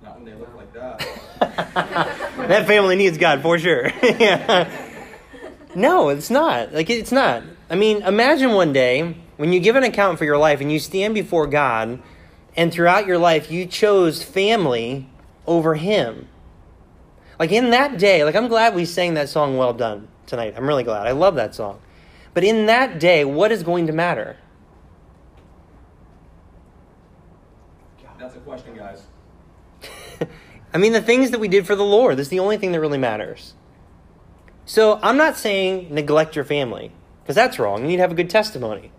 [0.04, 1.51] Not when they look like that.
[2.48, 3.92] that family needs God for sure.
[4.04, 4.70] yeah.
[5.76, 6.74] No, it's not.
[6.74, 7.44] Like it's not.
[7.70, 10.80] I mean, imagine one day when you give an account for your life and you
[10.80, 12.02] stand before God
[12.56, 15.10] and throughout your life you chose family
[15.48, 16.28] over him.
[17.40, 20.54] Like in that day, like I'm glad we sang that song well done tonight.
[20.58, 21.08] I'm really glad.
[21.08, 21.80] I love that song.
[22.34, 24.38] But in that day, what is going to matter?
[28.22, 29.04] That's a question, guys.
[30.74, 32.80] I mean, the things that we did for the Lord, that's the only thing that
[32.80, 33.54] really matters.
[34.66, 36.92] So I'm not saying neglect your family,
[37.24, 37.82] because that's wrong.
[37.82, 38.92] You need to have a good testimony.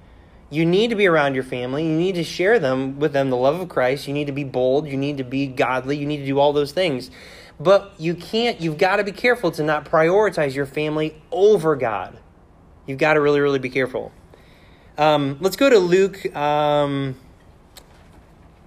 [0.51, 1.87] You need to be around your family.
[1.87, 4.07] You need to share them with them the love of Christ.
[4.07, 4.87] You need to be bold.
[4.87, 5.97] You need to be godly.
[5.97, 7.11] You need to do all those things.
[7.59, 12.19] But you can't, you've got to be careful to not prioritize your family over God.
[12.87, 14.13] You've got to really, really be careful.
[14.99, 16.35] Um, let's go to Luke.
[16.37, 17.17] Um,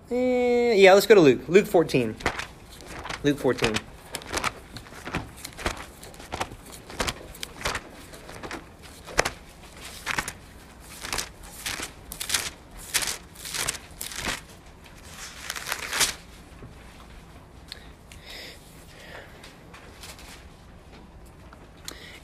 [0.09, 1.47] eh, yeah, let's go to Luke.
[1.47, 2.15] Luke 14.
[3.25, 3.73] Luke 14.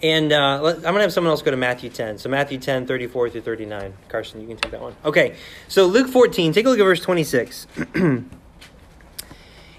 [0.04, 2.20] And uh, I'm going to have someone else go to Matthew 10.
[2.20, 3.94] So Matthew 10, 34 through 39.
[4.08, 4.96] Carson, you can take that one.
[5.04, 5.36] Okay,
[5.68, 7.66] so Luke 14, take a look at verse 26.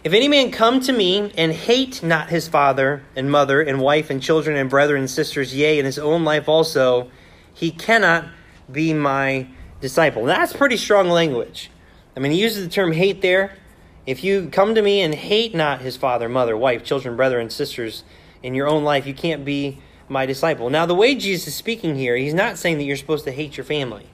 [0.04, 4.10] If any man come to me and hate not his father and mother and wife
[4.10, 7.08] and children and brethren and sisters, yea, and his own life also,
[7.54, 8.26] he cannot
[8.70, 9.46] be my
[9.80, 10.24] disciple.
[10.24, 11.70] That's pretty strong language.
[12.16, 13.56] I mean, he uses the term hate there.
[14.04, 17.52] If you come to me and hate not his father, mother, wife, children, brethren, and
[17.52, 18.02] sisters
[18.42, 20.68] in your own life, you can't be my disciple.
[20.68, 23.56] Now, the way Jesus is speaking here, he's not saying that you're supposed to hate
[23.56, 24.08] your family.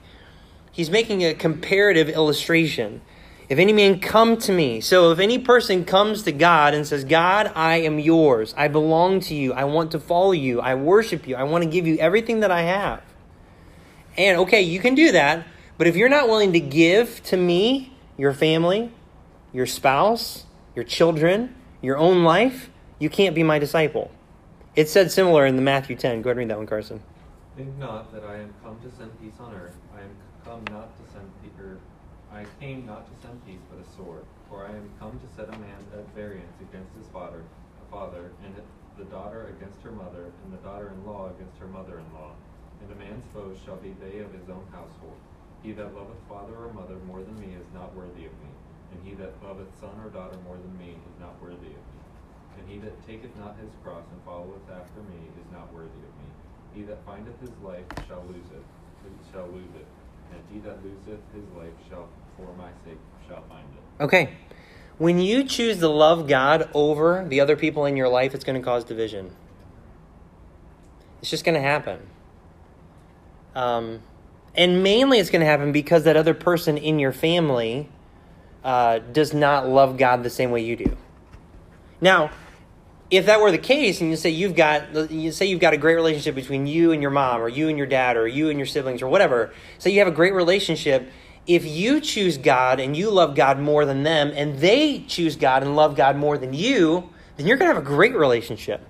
[0.71, 3.01] he's making a comparative illustration.
[3.49, 7.03] If any man come to me, so if any person comes to God and says,
[7.03, 11.27] God, I am yours, I belong to you, I want to follow you, I worship
[11.27, 13.01] you, I want to give you everything that I have.
[14.17, 15.47] And okay, you can do that,
[15.79, 18.91] but if you're not willing to give to me, your family,
[19.53, 20.43] your spouse,
[20.75, 24.11] your children, your own life, you can't be my disciple.
[24.75, 26.21] It's said similar in the Matthew 10.
[26.21, 27.01] Go ahead and read that one, Carson.
[27.55, 29.75] Think not that I am come to send peace on earth.
[29.95, 30.09] I am
[30.43, 31.79] come not to send peace, or
[32.31, 34.23] I came not to send peace, but a sword.
[34.49, 37.43] For I am come to set a man at variance against his father,
[37.89, 38.53] father, and
[38.97, 42.31] the daughter against her mother, and the daughter-in-law against her mother-in-law.
[42.81, 45.17] And a man's foes shall be they of his own household.
[45.63, 48.51] He that loveth father or mother more than me is not worthy of me,
[48.93, 51.99] and he that loveth son or daughter more than me is not worthy of me.
[52.57, 56.13] And he that taketh not his cross and followeth after me is not worthy of
[56.21, 56.29] me.
[56.77, 58.65] He that findeth his life shall lose it,
[59.33, 59.87] shall lose it,
[60.31, 64.03] and he that loseth his life shall for my sake shall find it.
[64.03, 64.33] Okay.
[64.97, 68.59] When you choose to love God over the other people in your life, it's going
[68.59, 69.33] to cause division.
[71.21, 71.99] It's just going to happen.
[73.55, 74.01] Um,
[74.55, 77.89] and mainly it's going to happen because that other person in your family
[78.63, 80.97] uh, does not love God the same way you do.
[82.01, 82.31] Now,
[83.11, 85.77] if that were the case, and you say you've got you say you've got a
[85.77, 88.59] great relationship between you and your mom, or you and your dad, or you and
[88.59, 91.09] your siblings, or whatever, say you have a great relationship.
[91.47, 95.63] If you choose God and you love God more than them, and they choose God
[95.63, 98.85] and love God more than you, then you're going to have a great relationship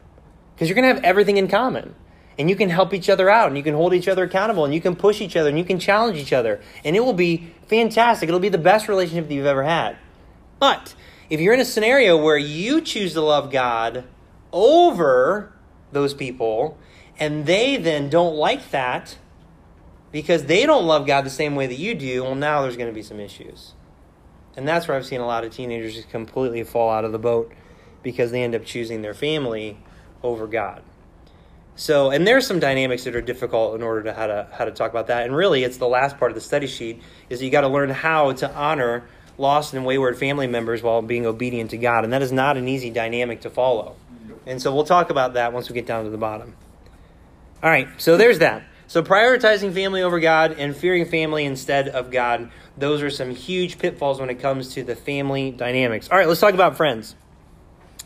[0.55, 1.95] because you're going to have everything in common.
[2.38, 4.73] And you can help each other out and you can hold each other accountable and
[4.73, 6.62] you can push each other and you can challenge each other.
[6.86, 8.29] And it will be fantastic.
[8.29, 9.97] It'll be the best relationship that you've ever had.
[10.58, 10.95] But
[11.30, 14.06] if you're in a scenario where you choose to love god
[14.52, 15.54] over
[15.92, 16.78] those people
[17.20, 19.18] and they then don't like that
[20.12, 22.89] because they don't love god the same way that you do well now there's going
[22.89, 23.74] to be some issues
[24.58, 27.20] and that's where i've seen a lot of teenagers just completely fall out of the
[27.20, 27.52] boat
[28.02, 29.78] because they end up choosing their family
[30.24, 30.82] over god
[31.80, 34.72] so, and there's some dynamics that are difficult in order to how to how to
[34.72, 35.26] talk about that.
[35.26, 37.89] And really, it's the last part of the study sheet is you got to learn
[37.89, 39.08] how to honor
[39.39, 42.67] lost and wayward family members while being obedient to God, and that is not an
[42.67, 43.95] easy dynamic to follow.
[44.45, 46.56] And so we'll talk about that once we get down to the bottom.
[47.62, 48.63] All right, so there's that.
[48.88, 53.78] So prioritizing family over God and fearing family instead of God, those are some huge
[53.78, 56.10] pitfalls when it comes to the family dynamics.
[56.10, 57.15] All right, let's talk about friends.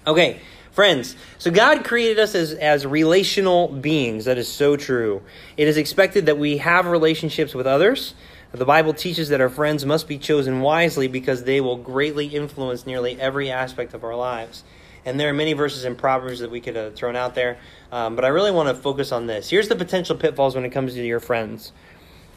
[0.06, 0.42] Okay,
[0.74, 4.26] Friends, so God created us as, as relational beings.
[4.26, 5.22] That is so true.
[5.56, 8.16] It is expected that we have relationships with others.
[8.54, 12.86] The Bible teaches that our friends must be chosen wisely because they will greatly influence
[12.86, 14.64] nearly every aspect of our lives.
[15.06, 17.58] And there are many verses in Proverbs that we could have thrown out there,
[17.92, 19.50] um, but I really want to focus on this.
[19.50, 21.72] Here's the potential pitfalls when it comes to your friends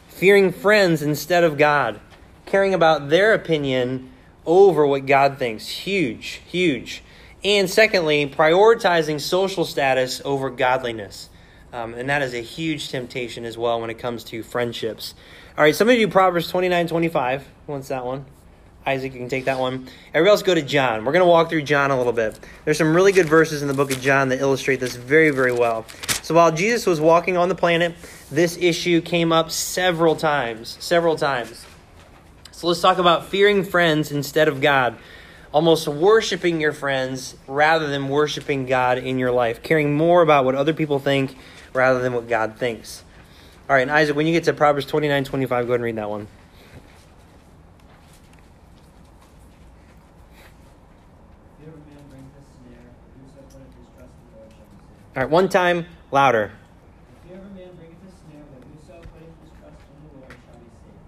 [0.07, 1.99] fearing friends instead of God,
[2.47, 4.11] caring about their opinion
[4.43, 5.67] over what God thinks.
[5.67, 7.03] Huge, huge.
[7.43, 11.29] And secondly, prioritizing social status over godliness.
[11.71, 15.13] Um, and that is a huge temptation as well when it comes to friendships.
[15.57, 17.47] All right, somebody do Proverbs 29 25.
[17.65, 18.25] Who wants that one?
[18.85, 19.87] Isaac, you can take that one.
[20.13, 21.03] Everybody else go to John.
[21.03, 22.39] We're going to walk through John a little bit.
[22.63, 25.51] There's some really good verses in the book of John that illustrate this very, very
[25.51, 25.87] well.
[26.21, 27.95] So while Jesus was walking on the planet,
[28.29, 30.77] this issue came up several times.
[30.79, 31.65] Several times.
[32.51, 34.95] So let's talk about fearing friends instead of God
[35.51, 40.53] almost worshiping your friends rather than worshiping God in your life, caring more about what
[40.53, 41.35] other people think
[41.73, 43.03] rather than what God thinks.
[43.69, 45.95] All right, and Isaac, when you get to Proverbs 29 25, go ahead and read
[45.97, 46.27] that one.
[55.15, 56.51] All right, one time, louder.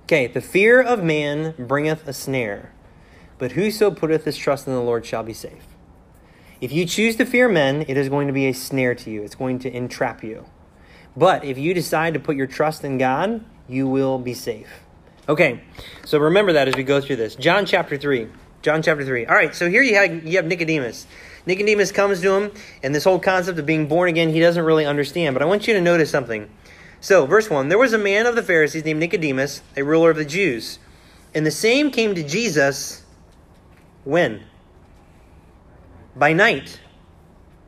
[0.04, 2.72] Okay, the fear of man bringeth a snare
[3.40, 5.66] but whoso putteth his trust in the Lord shall be safe.
[6.62, 9.24] If you choose to fear men, it is going to be a snare to you,
[9.24, 10.46] it's going to entrap you.
[11.16, 14.68] But if you decide to put your trust in God, you will be safe.
[15.28, 15.62] Okay,
[16.06, 17.36] so remember that as we go through this.
[17.36, 18.28] John chapter 3.
[18.62, 19.26] John chapter 3.
[19.26, 21.06] All right, so here you have, you have Nicodemus.
[21.46, 22.52] Nicodemus comes to him,
[22.84, 25.36] and this whole concept of being born again, he doesn't really understand.
[25.36, 26.50] But I want you to notice something.
[27.02, 30.18] So, verse 1 There was a man of the Pharisees named Nicodemus, a ruler of
[30.18, 30.80] the Jews.
[31.34, 33.04] And the same came to Jesus
[34.04, 34.44] when?
[36.16, 36.80] By night.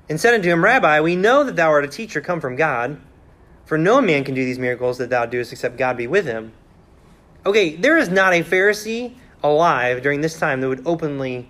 [0.10, 2.99] And said unto him, Rabbi, we know that thou art a teacher come from God,
[3.65, 6.54] for no man can do these miracles that thou doest except God be with him.
[7.45, 11.47] Okay, there is not a Pharisee alive during this time that would openly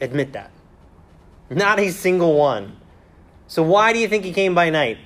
[0.00, 0.50] admit that.
[1.50, 2.76] Not a single one.
[3.46, 4.98] So why do you think he came by night?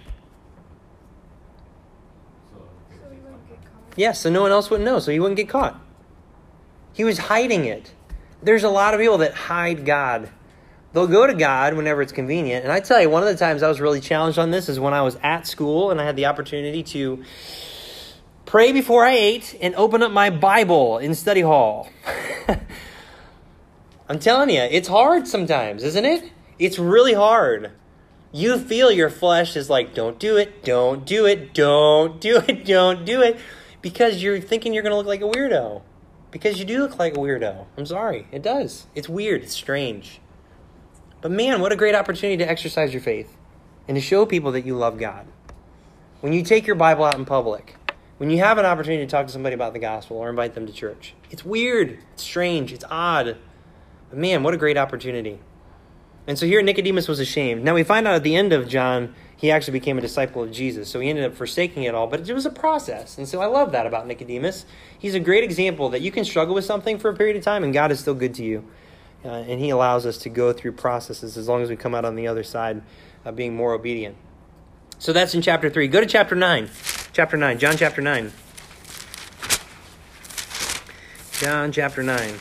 [3.97, 5.81] Yeah, so no one else would know, so he wouldn't get caught.
[6.93, 7.93] He was hiding it.
[8.43, 10.31] There's a lot of people that hide God.
[10.92, 12.64] They'll go to God whenever it's convenient.
[12.64, 14.81] And I tell you, one of the times I was really challenged on this is
[14.81, 17.22] when I was at school and I had the opportunity to
[18.46, 21.90] pray before I ate and open up my Bible in study hall.
[24.09, 26.33] I'm telling you, it's hard sometimes, isn't it?
[26.59, 27.72] It's really hard.
[28.33, 32.64] You feel your flesh is like, don't do it, don't do it, don't do it,
[32.66, 33.38] don't do it,
[33.83, 35.83] because you're thinking you're going to look like a weirdo.
[36.31, 37.66] Because you do look like a weirdo.
[37.77, 38.27] I'm sorry.
[38.33, 38.87] It does.
[38.94, 39.42] It's weird.
[39.42, 40.20] It's strange.
[41.21, 43.37] But man, what a great opportunity to exercise your faith
[43.89, 45.27] and to show people that you love God.
[46.21, 47.77] When you take your Bible out in public,
[48.19, 50.67] when you have an opportunity to talk to somebody about the gospel or invite them
[50.67, 53.37] to church, it's weird, it's strange, it's odd.
[54.11, 55.41] But man, what a great opportunity.
[56.29, 57.65] And so here Nicodemus was ashamed.
[57.65, 60.53] Now we find out at the end of John, he actually became a disciple of
[60.53, 60.89] Jesus.
[60.89, 63.17] So he ended up forsaking it all, but it was a process.
[63.17, 64.67] And so I love that about Nicodemus.
[64.99, 67.65] He's a great example that you can struggle with something for a period of time
[67.65, 68.69] and God is still good to you.
[69.25, 72.05] Uh, and he allows us to go through processes as long as we come out
[72.05, 72.83] on the other side
[73.25, 74.17] uh, being more obedient.
[74.99, 75.89] So that's in chapter 3.
[75.89, 76.71] Go to chapter 9.
[77.13, 77.59] Chapter 9.
[77.59, 78.33] John chapter 9.
[81.33, 82.35] John chapter 9.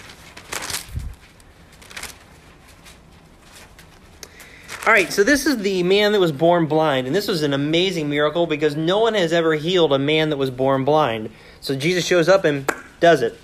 [4.87, 7.53] All right, so this is the man that was born blind, and this was an
[7.53, 11.29] amazing miracle because no one has ever healed a man that was born blind.
[11.59, 13.37] So Jesus shows up and does it,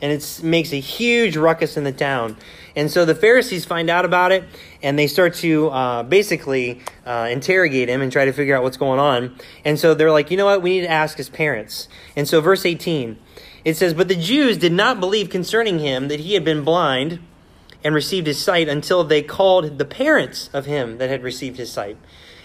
[0.00, 2.36] and it makes a huge ruckus in the town.
[2.76, 4.44] And so the Pharisees find out about it,
[4.82, 8.76] and they start to uh, basically uh, interrogate him and try to figure out what's
[8.76, 9.36] going on.
[9.64, 10.62] And so they're like, you know what?
[10.62, 11.88] We need to ask his parents.
[12.16, 13.16] And so, verse 18,
[13.64, 17.20] it says, But the Jews did not believe concerning him that he had been blind
[17.84, 21.70] and received his sight until they called the parents of him that had received his
[21.70, 21.96] sight.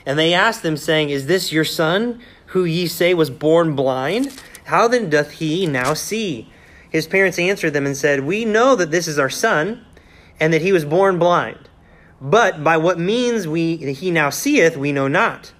[0.05, 4.41] And they asked them, saying, Is this your son, who ye say was born blind?
[4.65, 6.51] How then doth he now see?
[6.89, 9.85] His parents answered them and said, We know that this is our son,
[10.39, 11.69] and that he was born blind.
[12.21, 15.53] But by what means we he now seeth, we know not.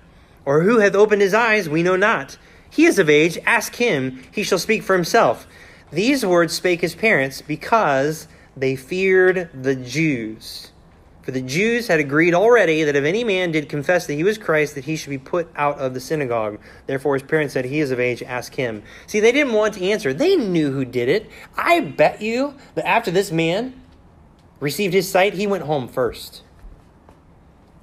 [0.46, 2.38] Or who hath opened his eyes, we know not.
[2.70, 5.48] He is of age, ask him, he shall speak for himself.
[5.92, 10.72] These words spake his parents, because they feared the Jews.
[11.24, 14.38] For the Jews had agreed already that if any man did confess that he was
[14.38, 16.60] Christ, that he should be put out of the synagogue.
[16.88, 18.84] Therefore his parents said, He is of age, ask him.
[19.06, 20.14] See, they didn't want to answer.
[20.14, 21.30] They knew who did it.
[21.56, 23.80] I bet you that after this man
[24.60, 26.44] received his sight, he went home first.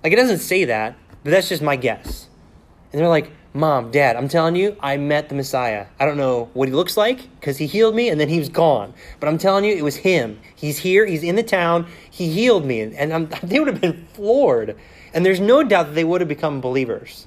[0.02, 2.28] Like, it doesn't say that, but that's just my guess.
[2.92, 5.86] And they're like, Mom, Dad, I'm telling you, I met the Messiah.
[5.98, 8.50] I don't know what he looks like because he healed me and then he was
[8.50, 8.92] gone.
[9.18, 10.38] But I'm telling you, it was him.
[10.54, 12.82] He's here, he's in the town, he healed me.
[12.82, 14.76] And they would have been floored.
[15.14, 17.26] And there's no doubt that they would have become believers.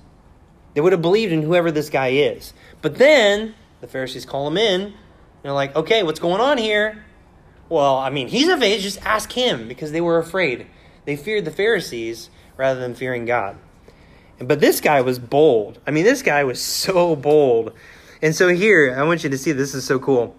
[0.76, 2.54] They would have believed in whoever this guy is.
[2.84, 4.94] But then the Pharisees call him in.
[5.42, 7.04] They're like, okay, what's going on here?
[7.70, 10.68] Well, I mean, he's of age, just ask him because they were afraid.
[11.06, 13.58] They feared the Pharisees rather than fearing God.
[14.40, 15.80] But this guy was bold.
[15.86, 17.74] I mean, this guy was so bold.
[18.22, 20.36] And so here, I want you to see this is so cool.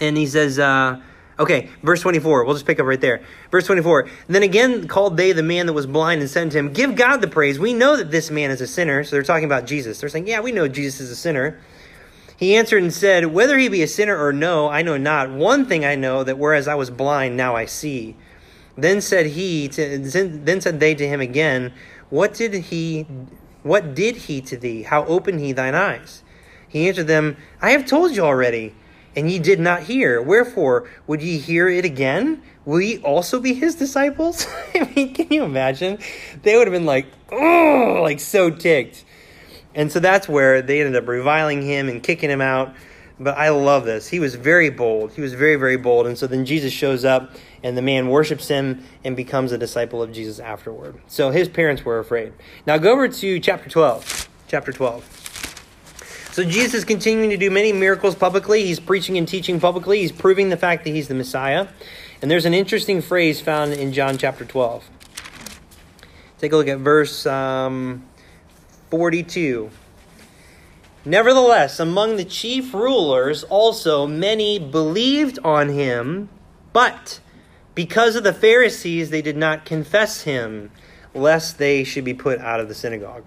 [0.00, 1.00] And he says, uh,
[1.38, 2.44] okay, verse 24.
[2.44, 3.22] We'll just pick up right there.
[3.50, 4.08] Verse 24.
[4.28, 7.20] Then again called they the man that was blind and said to him, Give God
[7.20, 7.58] the praise.
[7.58, 9.04] We know that this man is a sinner.
[9.04, 10.00] So they're talking about Jesus.
[10.00, 11.58] They're saying, Yeah, we know Jesus is a sinner.
[12.36, 15.30] He answered and said, Whether he be a sinner or no, I know not.
[15.30, 18.16] One thing I know, that whereas I was blind, now I see.
[18.76, 21.72] Then said he to, then said they to him again,
[22.10, 23.06] what did he
[23.62, 24.82] what did he to thee?
[24.82, 26.22] How opened he thine eyes?
[26.68, 28.74] He answered them, I have told you already,
[29.16, 30.20] and ye did not hear.
[30.20, 32.42] Wherefore would ye hear it again?
[32.64, 34.46] Will ye also be his disciples?
[34.74, 35.98] I mean, can you imagine?
[36.42, 39.04] They would have been like, oh, like so ticked.
[39.76, 42.74] And so that's where they ended up reviling him and kicking him out.
[43.20, 44.08] But I love this.
[44.08, 45.12] He was very bold.
[45.12, 46.06] He was very, very bold.
[46.06, 47.30] And so then Jesus shows up,
[47.62, 51.00] and the man worships him and becomes a disciple of Jesus afterward.
[51.06, 52.32] So his parents were afraid.
[52.66, 54.28] Now go over to chapter 12.
[54.48, 55.22] Chapter 12.
[56.32, 58.64] So Jesus is continuing to do many miracles publicly.
[58.64, 60.00] He's preaching and teaching publicly.
[60.00, 61.68] He's proving the fact that he's the Messiah.
[62.20, 64.84] And there's an interesting phrase found in John chapter 12.
[66.38, 68.04] Take a look at verse um,
[68.90, 69.70] 42.
[71.04, 76.28] Nevertheless, among the chief rulers also many believed on him,
[76.72, 77.20] but
[77.76, 80.72] because of the Pharisees they did not confess him,
[81.14, 83.24] lest they should be put out of the synagogue.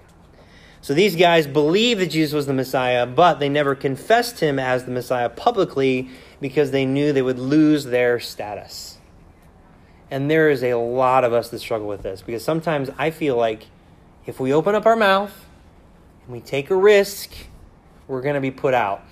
[0.82, 4.86] So these guys believed that Jesus was the Messiah, but they never confessed him as
[4.86, 8.98] the Messiah publicly because they knew they would lose their status.
[10.12, 13.36] And there is a lot of us that struggle with this because sometimes I feel
[13.36, 13.68] like
[14.26, 15.46] if we open up our mouth
[16.30, 17.32] we take a risk,
[18.08, 19.04] we're going to be put out.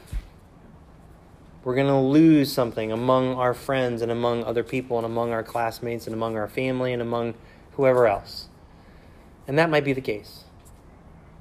[1.63, 5.43] We're going to lose something among our friends and among other people and among our
[5.43, 7.33] classmates and among our family and among
[7.73, 8.47] whoever else.
[9.47, 10.45] And that might be the case.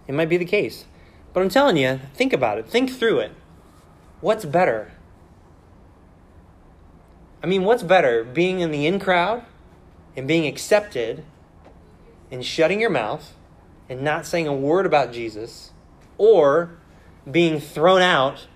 [0.08, 0.86] It might be the case.
[1.32, 2.66] But I'm telling you, think about it.
[2.66, 3.32] Think through it.
[4.20, 4.92] What's better?
[7.42, 8.24] I mean, what's better?
[8.24, 9.44] Being in the in crowd
[10.16, 11.24] and being accepted
[12.30, 13.34] and shutting your mouth
[13.88, 15.72] and not saying a word about Jesus,
[16.18, 16.78] or
[17.30, 18.46] being thrown out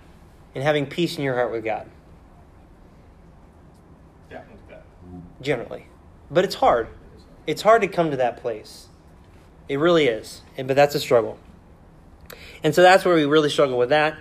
[0.54, 1.88] and having peace in your heart with God?
[4.28, 4.84] Definitely that.
[5.40, 5.86] Generally.
[6.30, 6.88] But it's hard.
[7.46, 8.88] It's hard to come to that place.
[9.68, 10.42] It really is.
[10.56, 11.38] And, but that's a struggle.
[12.62, 14.16] And so that's where we really struggle with that.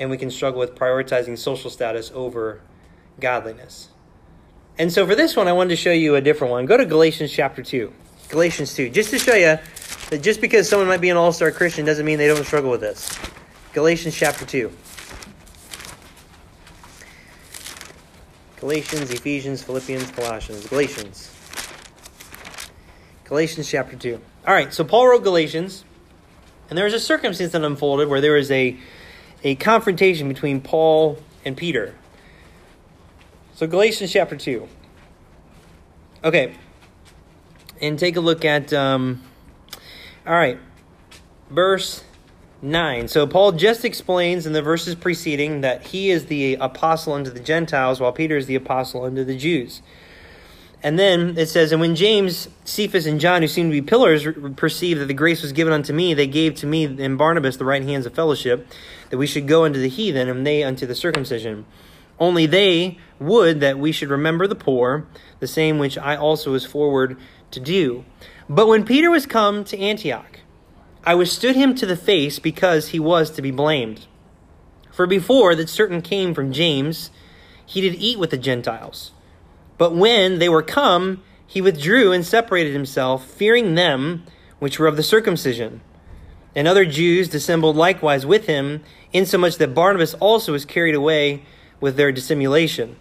[0.00, 2.60] And we can struggle with prioritizing social status over
[3.18, 3.88] godliness.
[4.78, 6.66] And so for this one, I wanted to show you a different one.
[6.66, 7.92] Go to Galatians chapter 2.
[8.28, 8.90] Galatians 2.
[8.90, 9.58] Just to show you
[10.10, 12.70] that just because someone might be an all star Christian doesn't mean they don't struggle
[12.70, 13.10] with this.
[13.72, 14.72] Galatians chapter 2.
[18.60, 20.66] Galatians, Ephesians, Philippians, Colossians.
[20.66, 21.32] Galatians.
[23.24, 24.20] Galatians chapter 2.
[24.46, 25.84] All right, so Paul wrote Galatians,
[26.68, 28.76] and there was a circumstance that unfolded where there was a,
[29.44, 31.94] a confrontation between Paul and Peter.
[33.54, 34.66] So, Galatians chapter 2.
[36.24, 36.54] Okay,
[37.80, 39.22] and take a look at, um,
[40.28, 40.58] all right,
[41.48, 42.04] verse
[42.60, 43.08] 9.
[43.08, 47.40] So, Paul just explains in the verses preceding that he is the apostle unto the
[47.40, 49.80] Gentiles, while Peter is the apostle unto the Jews.
[50.82, 54.26] And then it says, And when James, Cephas, and John, who seemed to be pillars,
[54.56, 57.64] perceived that the grace was given unto me, they gave to me and Barnabas the
[57.64, 58.68] right hands of fellowship,
[59.08, 61.64] that we should go unto the heathen, and they unto the circumcision.
[62.20, 65.06] Only they would that we should remember the poor,
[65.40, 67.16] the same which I also was forward
[67.52, 68.04] to do.
[68.48, 70.40] But when Peter was come to Antioch,
[71.04, 74.06] I withstood him to the face because he was to be blamed.
[74.90, 77.10] For before that certain came from James,
[77.64, 79.12] he did eat with the Gentiles.
[79.76, 84.24] But when they were come, he withdrew and separated himself, fearing them
[84.58, 85.82] which were of the circumcision.
[86.56, 88.82] And other Jews dissembled likewise with him,
[89.12, 91.44] insomuch that Barnabas also was carried away
[91.80, 92.96] with their dissimulation.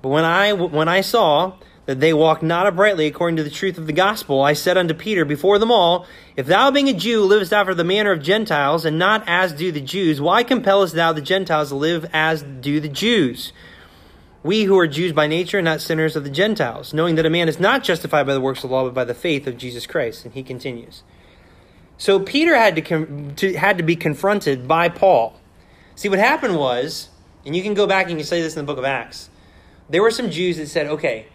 [0.00, 1.54] But when I, when I saw
[1.88, 4.92] that they walk not uprightly according to the truth of the gospel, I said unto
[4.92, 8.84] Peter before them all, If thou, being a Jew, livest after the manner of Gentiles,
[8.84, 12.78] and not as do the Jews, why compellest thou the Gentiles to live as do
[12.78, 13.54] the Jews?
[14.42, 17.48] We who are Jews by nature, not sinners of the Gentiles, knowing that a man
[17.48, 19.86] is not justified by the works of the law, but by the faith of Jesus
[19.86, 20.26] Christ.
[20.26, 21.02] And he continues.
[21.96, 25.40] So Peter had to, com- to, had to be confronted by Paul.
[25.94, 27.08] See, what happened was,
[27.46, 29.30] and you can go back and you say this in the book of Acts,
[29.88, 31.28] there were some Jews that said, okay,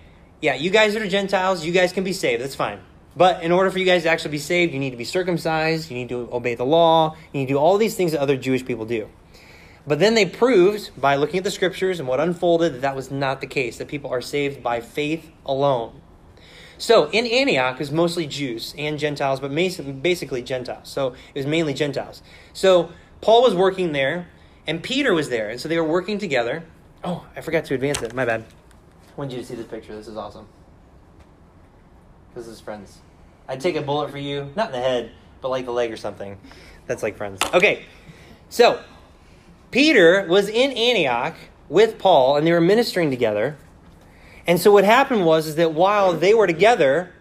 [0.44, 2.82] yeah, you guys are Gentiles, you guys can be saved, that's fine.
[3.16, 5.90] But in order for you guys to actually be saved, you need to be circumcised,
[5.90, 8.36] you need to obey the law, you need to do all these things that other
[8.36, 9.08] Jewish people do.
[9.88, 13.10] But then they proved by looking at the scriptures and what unfolded that that was
[13.10, 16.02] not the case, that people are saved by faith alone.
[16.78, 20.90] So in Antioch, it was mostly Jews and Gentiles, but basically Gentiles.
[20.90, 22.22] So it was mainly Gentiles.
[22.52, 22.92] So
[23.22, 24.28] Paul was working there,
[24.68, 26.66] and Peter was there, and so they were working together.
[27.02, 28.14] Oh, I forgot to advance it.
[28.14, 28.44] My bad.
[29.14, 29.96] I wanted you to see this picture.
[29.96, 30.48] This is awesome.
[32.34, 32.98] This is friends.
[33.48, 35.98] I'd take a bullet for you, not in the head, but like the leg or
[35.98, 36.40] something.
[36.88, 37.40] That's like friends.
[37.54, 37.86] Okay,
[38.50, 38.82] so
[39.70, 41.36] Peter was in Antioch
[41.70, 43.56] with Paul, and they were ministering together.
[44.48, 47.14] And so what happened was is that while they were together,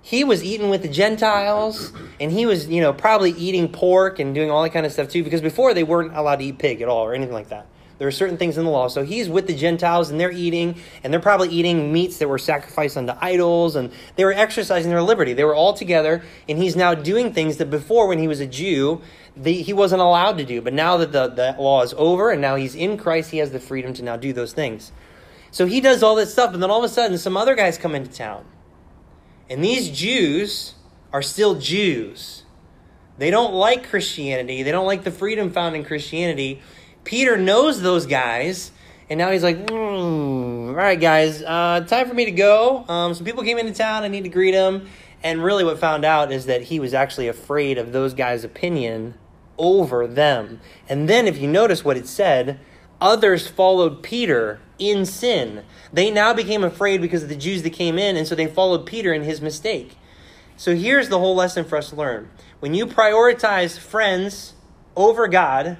[0.00, 4.32] he was eating with the Gentiles, and he was, you know, probably eating pork and
[4.32, 6.82] doing all that kind of stuff too, because before they weren't allowed to eat pig
[6.82, 7.66] at all or anything like that.
[8.02, 8.88] There are certain things in the law.
[8.88, 10.74] So he's with the Gentiles and they're eating,
[11.04, 15.02] and they're probably eating meats that were sacrificed unto idols, and they were exercising their
[15.02, 15.34] liberty.
[15.34, 18.46] They were all together, and he's now doing things that before, when he was a
[18.48, 19.02] Jew,
[19.36, 20.60] the, he wasn't allowed to do.
[20.60, 23.52] But now that the, the law is over and now he's in Christ, he has
[23.52, 24.90] the freedom to now do those things.
[25.52, 27.78] So he does all this stuff, and then all of a sudden, some other guys
[27.78, 28.44] come into town.
[29.48, 30.74] And these Jews
[31.12, 32.42] are still Jews.
[33.18, 36.60] They don't like Christianity, they don't like the freedom found in Christianity.
[37.04, 38.72] Peter knows those guys.
[39.10, 42.84] And now he's like, mm, all right, guys, uh, time for me to go.
[42.88, 44.04] Um, some people came into town.
[44.04, 44.88] I need to greet them.
[45.22, 49.14] And really, what found out is that he was actually afraid of those guys' opinion
[49.58, 50.60] over them.
[50.88, 52.58] And then, if you notice what it said,
[53.00, 55.64] others followed Peter in sin.
[55.92, 58.86] They now became afraid because of the Jews that came in, and so they followed
[58.86, 59.96] Peter in his mistake.
[60.56, 62.30] So here's the whole lesson for us to learn.
[62.60, 64.54] When you prioritize friends
[64.96, 65.78] over God,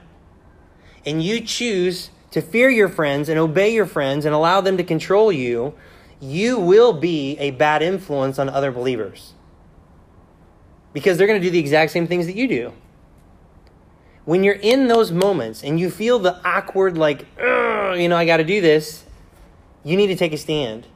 [1.04, 4.84] and you choose to fear your friends and obey your friends and allow them to
[4.84, 5.74] control you,
[6.20, 9.34] you will be a bad influence on other believers.
[10.92, 12.72] Because they're going to do the exact same things that you do
[14.24, 18.36] when you're in those moments and you feel the awkward, like, you know, I got
[18.38, 19.04] to do this.
[19.84, 20.86] You need to take a stand.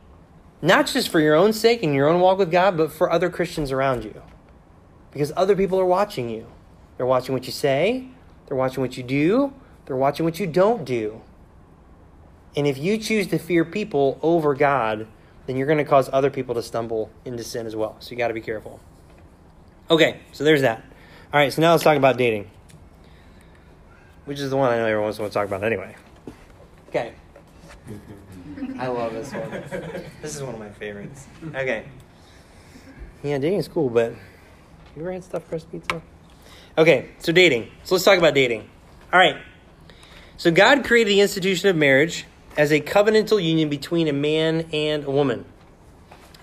[0.62, 3.28] Not just for your own sake and your own walk with God, but for other
[3.28, 4.22] Christians around you.
[5.12, 6.46] Because other people are watching you.
[6.96, 8.08] They're watching what you say,
[8.46, 9.52] they're watching what you do,
[9.86, 11.22] they're watching what you don't do.
[12.56, 15.06] And if you choose to fear people over God,
[15.46, 17.96] then you're going to cause other people to stumble into sin as well.
[18.00, 18.80] So you got to be careful.
[19.90, 20.82] Okay, so there's that.
[21.32, 22.50] All right, so now let's talk about dating,
[24.24, 25.94] which is the one I know everyone wants to talk about anyway.
[26.88, 27.12] Okay.
[28.78, 29.50] I love this one.
[30.22, 31.26] This is one of my favorites.
[31.44, 31.84] Okay.
[33.22, 34.12] Yeah, dating is cool, but
[34.96, 36.00] you ever had stuffed crust pizza?
[36.78, 37.70] Okay, so dating.
[37.84, 38.68] So let's talk about dating.
[39.12, 39.36] All right.
[40.38, 42.26] So God created the institution of marriage
[42.58, 45.46] as a covenantal union between a man and a woman.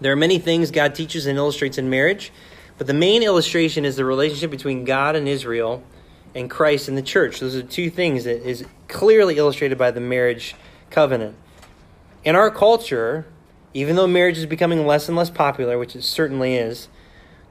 [0.02, 2.32] There are many things God teaches and illustrates in marriage,
[2.80, 5.84] but the main illustration is the relationship between God and Israel
[6.34, 7.40] and Christ and the church.
[7.40, 10.56] Those are two things that is clearly illustrated by the marriage
[10.90, 11.36] covenant.
[12.24, 13.28] In our culture,
[13.76, 16.88] even though marriage is becoming less and less popular, which it certainly is,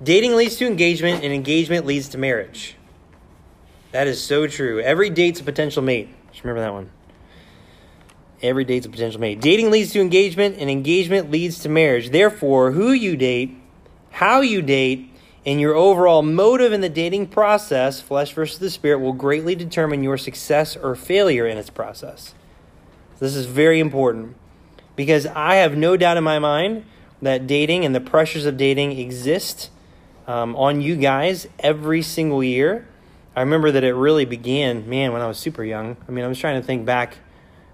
[0.02, 2.76] dating leads to engagement and engagement leads to marriage.
[3.92, 4.80] That is so true.
[4.80, 6.08] Every date's a potential mate.
[6.32, 6.90] Just remember that one.
[8.42, 9.40] Every date's a potential mate.
[9.40, 12.10] Dating leads to engagement, and engagement leads to marriage.
[12.10, 13.56] Therefore, who you date,
[14.10, 15.08] how you date,
[15.46, 20.02] and your overall motive in the dating process, flesh versus the spirit, will greatly determine
[20.02, 22.34] your success or failure in its process.
[23.18, 24.36] This is very important
[24.96, 26.84] because I have no doubt in my mind
[27.20, 29.70] that dating and the pressures of dating exist
[30.26, 32.88] um, on you guys every single year.
[33.34, 35.96] I remember that it really began, man, when I was super young.
[36.06, 37.14] I mean, I was trying to think back.
[37.14, 37.18] I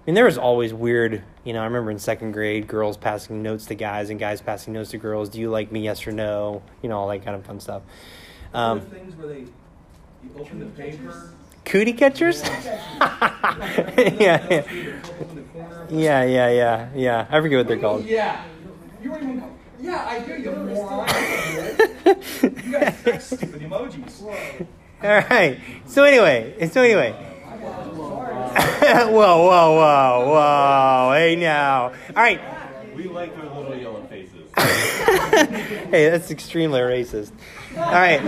[0.05, 3.65] mean, there was always weird, you know, I remember in second grade, girls passing notes
[3.67, 5.29] to guys and guys passing notes to girls.
[5.29, 6.61] Do you like me, yes or no?
[6.81, 7.83] You know, all that kind of fun stuff.
[8.53, 11.33] Um, things where they you open the paper.
[11.65, 12.41] cootie catchers?
[12.41, 13.43] yeah,
[14.19, 14.63] yeah.
[15.89, 17.27] Yeah, yeah, yeah, yeah.
[17.29, 18.05] I forget what they're called.
[18.05, 18.43] Yeah.
[19.03, 19.43] You don't even.
[19.81, 20.33] Yeah, I do.
[20.33, 21.07] You moron.
[22.65, 24.65] you guys text stupid emojis.
[25.01, 25.59] All right.
[25.87, 27.11] So anyway, so anyway.
[28.79, 31.13] whoa, whoa, whoa, whoa!
[31.15, 31.83] Hey now.
[31.83, 32.41] All right.
[32.95, 34.49] We like their little yellow faces.
[34.57, 37.31] hey, that's extremely racist.
[37.77, 38.19] All right.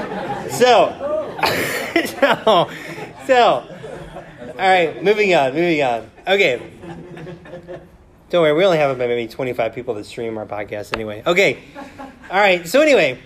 [0.51, 0.93] So,
[2.05, 2.69] so,
[3.27, 3.77] so.
[4.51, 5.03] All right.
[5.03, 5.53] Moving on.
[5.53, 6.09] Moving on.
[6.25, 6.71] Okay.
[8.29, 8.53] Don't worry.
[8.53, 11.21] We only have about maybe twenty-five people that stream our podcast anyway.
[11.27, 11.59] Okay.
[12.29, 12.65] All right.
[12.65, 13.19] So anyway,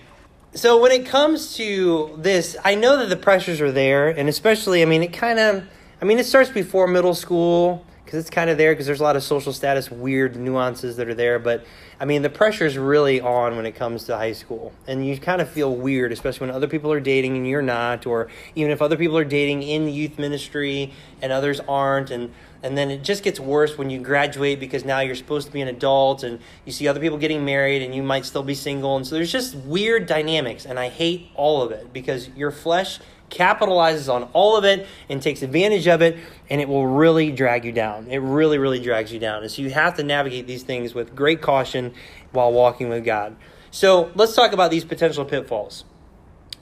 [0.56, 4.80] so when it comes to this, I know that the pressures are there, and especially,
[4.80, 5.64] I mean, it kind of,
[6.00, 9.02] I mean, it starts before middle school because it's kind of there because there's a
[9.02, 11.38] lot of social status weird nuances that are there.
[11.38, 11.66] But
[12.00, 15.18] I mean, the pressure is really on when it comes to high school, and you
[15.18, 18.70] kind of feel weird, especially when other people are dating and you're not, or even
[18.70, 22.32] if other people are dating in youth ministry and others aren't, and
[22.66, 25.60] and then it just gets worse when you graduate because now you're supposed to be
[25.60, 28.96] an adult and you see other people getting married and you might still be single.
[28.96, 30.66] And so there's just weird dynamics.
[30.66, 32.98] And I hate all of it because your flesh
[33.30, 36.18] capitalizes on all of it and takes advantage of it
[36.50, 38.08] and it will really drag you down.
[38.08, 39.44] It really, really drags you down.
[39.44, 41.94] And so you have to navigate these things with great caution
[42.32, 43.36] while walking with God.
[43.70, 45.84] So let's talk about these potential pitfalls.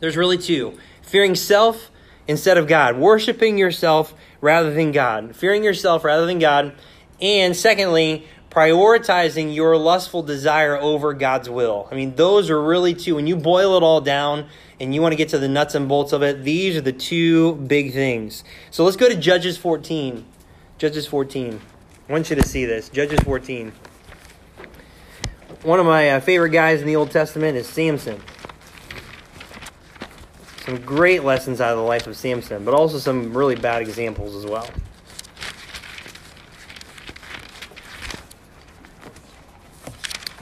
[0.00, 1.90] There's really two fearing self
[2.26, 6.74] instead of God, worshiping yourself rather than God, fearing yourself rather than God,
[7.18, 11.88] and secondly, prioritizing your lustful desire over God's will.
[11.90, 13.14] I mean, those are really two.
[13.14, 14.46] When you boil it all down
[14.78, 16.92] and you want to get to the nuts and bolts of it, these are the
[16.92, 18.44] two big things.
[18.70, 20.26] So let's go to Judges 14.
[20.76, 21.58] Judges 14.
[22.06, 22.90] I want you to see this.
[22.90, 23.72] Judges 14.
[25.62, 28.20] One of my uh, favorite guys in the Old Testament is Samson
[30.64, 34.34] some great lessons out of the life of Samson, but also some really bad examples
[34.34, 34.66] as well.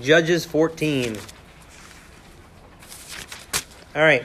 [0.00, 1.16] Judges 14.
[3.96, 4.24] All right.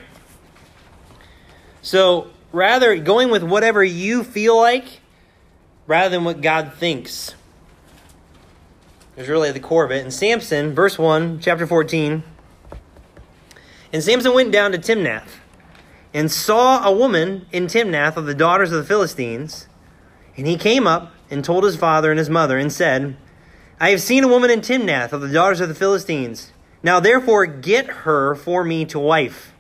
[1.82, 5.02] So, rather going with whatever you feel like
[5.88, 7.34] rather than what God thinks
[9.16, 10.04] is really at the core of it.
[10.04, 12.22] And Samson, verse 1, chapter 14.
[13.93, 15.39] And Samson went down to Timnath
[16.18, 19.68] and saw a woman in Timnath of the daughters of the Philistines.
[20.36, 23.15] And he came up and told his father and his mother and said,
[23.80, 26.51] I have seen a woman in Timnath of the daughters of the Philistines.
[26.82, 29.53] Now therefore get her for me to wife.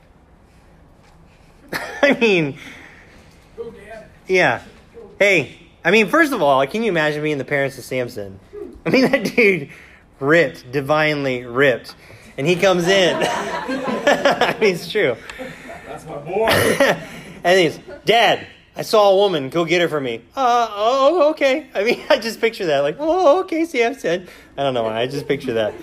[2.01, 2.57] I mean,
[4.27, 4.63] yeah.
[5.19, 8.39] Hey, I mean, first of all, can you imagine being the parents of Samson?
[8.83, 9.69] I mean, that dude
[10.19, 11.93] ripped, divinely ripped.
[12.35, 13.15] And he comes in.
[13.21, 15.17] I mean, it's true.
[16.25, 16.47] Boy.
[17.43, 19.49] and he's, Dad, I saw a woman.
[19.49, 20.21] Go get her for me.
[20.35, 21.67] Uh, oh, okay.
[21.73, 22.79] I mean, I just picture that.
[22.81, 23.61] Like, oh, okay.
[23.61, 24.29] I said.
[24.57, 25.01] I don't know why.
[25.01, 25.73] I just picture that.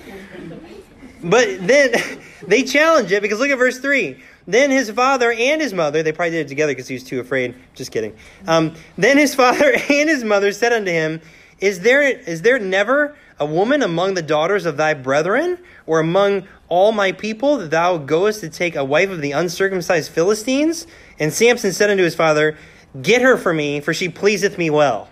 [1.23, 1.95] But then
[2.47, 4.21] they challenge it because look at verse 3.
[4.47, 7.19] Then his father and his mother, they probably did it together because he was too
[7.19, 7.55] afraid.
[7.75, 8.15] Just kidding.
[8.47, 11.21] Um, then his father and his mother said unto him,
[11.61, 16.47] is there, is there never a woman among the daughters of thy brethren, or among
[16.69, 20.87] all my people, that thou goest to take a wife of the uncircumcised Philistines?
[21.19, 22.57] And Samson said unto his father,
[23.01, 25.09] Get her for me, for she pleaseth me well.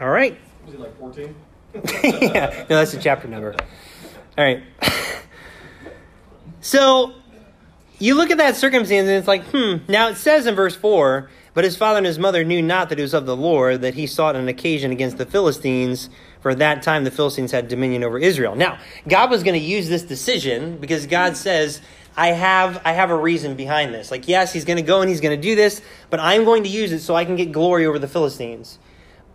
[0.00, 0.38] All right.
[0.64, 1.34] Was he like 14?
[2.04, 3.54] yeah, no, that's the chapter number.
[4.36, 4.62] All right.
[6.62, 7.12] So
[7.98, 9.76] you look at that circumstance and it's like, hmm.
[9.88, 12.98] Now it says in verse 4 But his father and his mother knew not that
[12.98, 16.08] it was of the Lord, that he sought an occasion against the Philistines,
[16.42, 18.54] for at that time the Philistines had dominion over Israel.
[18.54, 18.78] Now,
[19.08, 21.80] God was going to use this decision because God says,
[22.16, 24.10] I have I have a reason behind this.
[24.10, 25.80] Like, yes, he's going to go and he's going to do this,
[26.10, 28.78] but I'm going to use it so I can get glory over the Philistines.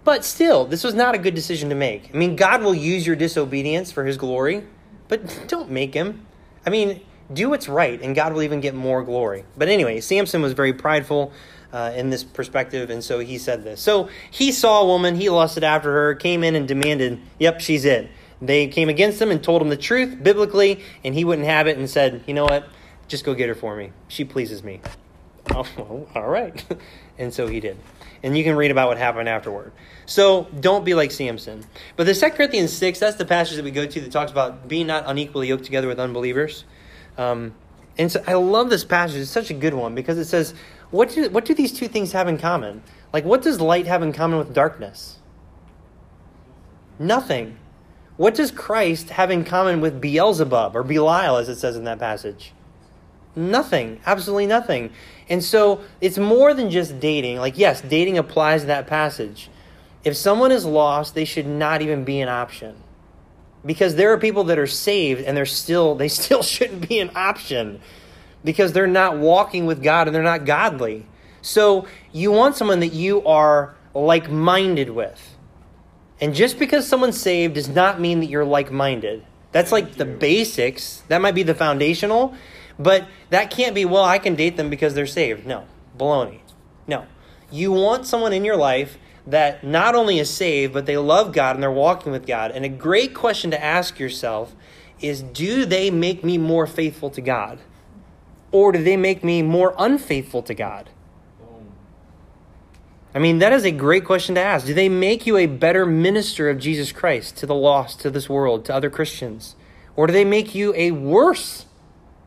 [0.03, 2.11] But still, this was not a good decision to make.
[2.13, 4.63] I mean, God will use your disobedience for his glory,
[5.07, 6.25] but don't make him.
[6.65, 7.01] I mean,
[7.33, 9.43] do what's right, and God will even get more glory.
[9.57, 11.33] But anyway, Samson was very prideful
[11.73, 13.81] uh, in this perspective, and so he said this.
[13.81, 17.85] So he saw a woman, he lusted after her, came in and demanded, Yep, she's
[17.85, 18.09] it.
[18.41, 21.77] They came against him and told him the truth biblically, and he wouldn't have it
[21.77, 22.67] and said, You know what?
[23.07, 23.91] Just go get her for me.
[24.07, 24.81] She pleases me.
[25.55, 26.61] Oh, well, all right.
[27.17, 27.77] and so he did.
[28.21, 29.71] And you can read about what happened afterward.
[30.05, 31.63] So don't be like Samson.
[31.95, 34.67] But the 2 Corinthians 6, that's the passage that we go to that talks about
[34.67, 36.65] being not unequally yoked together with unbelievers.
[37.17, 37.53] Um,
[37.97, 39.21] and so I love this passage.
[39.21, 40.53] It's such a good one because it says,
[40.91, 42.83] what do, what do these two things have in common?
[43.11, 45.17] Like, what does light have in common with darkness?
[46.99, 47.57] Nothing.
[48.15, 51.99] What does Christ have in common with Beelzebub or Belial, as it says in that
[51.99, 52.53] passage?
[53.35, 53.99] Nothing.
[54.05, 54.91] Absolutely nothing.
[55.29, 57.37] And so it's more than just dating.
[57.37, 59.49] Like, yes, dating applies to that passage.
[60.03, 62.75] If someone is lost, they should not even be an option.
[63.63, 67.11] Because there are people that are saved and they're still they still shouldn't be an
[67.15, 67.81] option
[68.43, 71.05] because they're not walking with God and they're not godly.
[71.41, 75.35] So you want someone that you are like-minded with.
[76.19, 79.23] And just because someone's saved does not mean that you're like-minded.
[79.51, 81.03] That's like the basics.
[81.07, 82.35] That might be the foundational,
[82.77, 85.45] but that can't be, well, I can date them because they're saved.
[85.45, 85.65] No,
[85.97, 86.39] baloney.
[86.87, 87.05] No.
[87.51, 91.55] You want someone in your life that not only is saved, but they love God
[91.55, 92.51] and they're walking with God.
[92.51, 94.55] And a great question to ask yourself
[94.99, 97.59] is do they make me more faithful to God?
[98.57, 100.89] Or do they make me more unfaithful to God?
[103.13, 104.65] I mean, that is a great question to ask.
[104.65, 108.27] Do they make you a better minister of Jesus Christ to the lost, to this
[108.27, 109.55] world, to other Christians?
[109.95, 111.67] Or do they make you a worse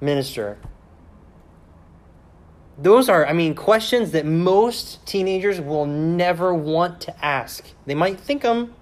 [0.00, 0.58] minister?
[2.78, 7.64] Those are, I mean, questions that most teenagers will never want to ask.
[7.86, 8.72] They might think them,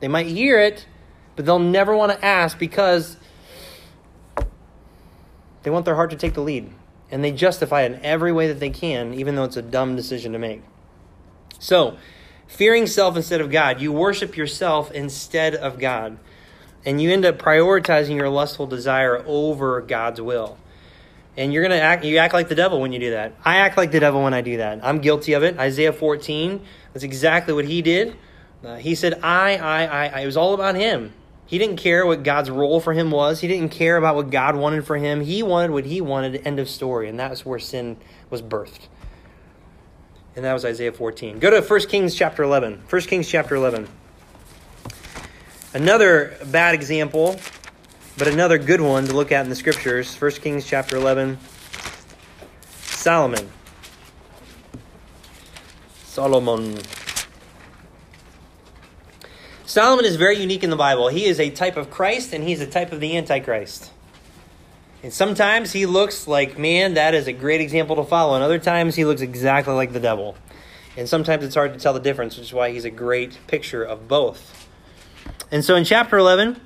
[0.00, 0.86] they might hear it,
[1.36, 3.18] but they'll never want to ask because
[5.62, 6.72] they want their heart to take the lead.
[7.10, 9.94] And they justify it in every way that they can, even though it's a dumb
[9.94, 10.62] decision to make.
[11.58, 11.96] So,
[12.46, 16.18] fearing self instead of God, you worship yourself instead of God.
[16.84, 20.58] And you end up prioritizing your lustful desire over God's will.
[21.36, 23.34] And you're gonna act you act like the devil when you do that.
[23.44, 24.80] I act like the devil when I do that.
[24.82, 25.58] I'm guilty of it.
[25.58, 28.16] Isaiah 14, that's exactly what he did.
[28.64, 30.20] Uh, he said, I, I, I, I.
[30.20, 31.12] It was all about him.
[31.46, 33.40] He didn't care what God's role for him was.
[33.40, 35.20] He didn't care about what God wanted for him.
[35.20, 37.08] He wanted what he wanted, end of story.
[37.08, 37.96] And that's where sin
[38.30, 38.88] was birthed.
[40.34, 41.38] And that was Isaiah 14.
[41.38, 42.82] Go to 1 Kings chapter 11.
[42.90, 43.88] 1 Kings chapter 11.
[45.72, 47.38] Another bad example,
[48.18, 50.14] but another good one to look at in the scriptures.
[50.20, 51.38] 1 Kings chapter 11.
[52.82, 53.48] Solomon.
[56.04, 56.78] Solomon.
[59.66, 61.08] Solomon is very unique in the Bible.
[61.08, 63.90] He is a type of Christ and he's a type of the Antichrist.
[65.02, 68.36] And sometimes he looks like, man, that is a great example to follow.
[68.36, 70.36] And other times he looks exactly like the devil.
[70.96, 73.82] And sometimes it's hard to tell the difference, which is why he's a great picture
[73.82, 74.68] of both.
[75.50, 76.60] And so in chapter 11,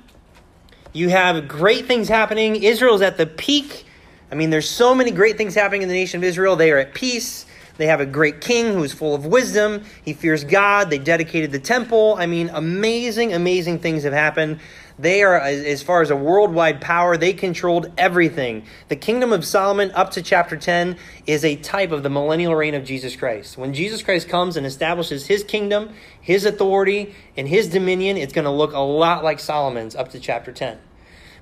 [0.93, 2.55] you have great things happening.
[2.63, 3.83] Israel's at the peak.
[4.31, 6.55] I mean, there's so many great things happening in the nation of Israel.
[6.55, 7.47] They are at peace.
[7.77, 9.83] They have a great king who is full of wisdom.
[10.03, 10.89] He fears God.
[10.89, 12.15] They dedicated the temple.
[12.17, 14.59] I mean, amazing, amazing things have happened.
[14.99, 18.65] They are, as far as a worldwide power, they controlled everything.
[18.87, 20.95] The kingdom of Solomon, up to chapter 10,
[21.25, 23.57] is a type of the millennial reign of Jesus Christ.
[23.57, 28.45] When Jesus Christ comes and establishes his kingdom, his authority, and his dominion, it's going
[28.45, 30.77] to look a lot like Solomon's up to chapter 10.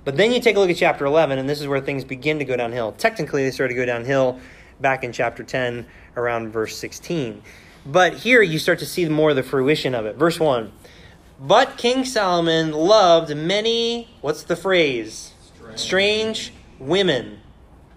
[0.06, 2.40] But then you take a look at chapter 11, and this is where things begin
[2.40, 2.94] to go downhill.
[2.94, 4.40] Technically, they start to go downhill
[4.82, 7.42] back in chapter 10, around verse 16.
[7.86, 10.16] But here you start to see more of the fruition of it.
[10.16, 10.72] Verse 1
[11.40, 15.34] But King Solomon loved many, what's the phrase?
[15.76, 17.40] Strange women.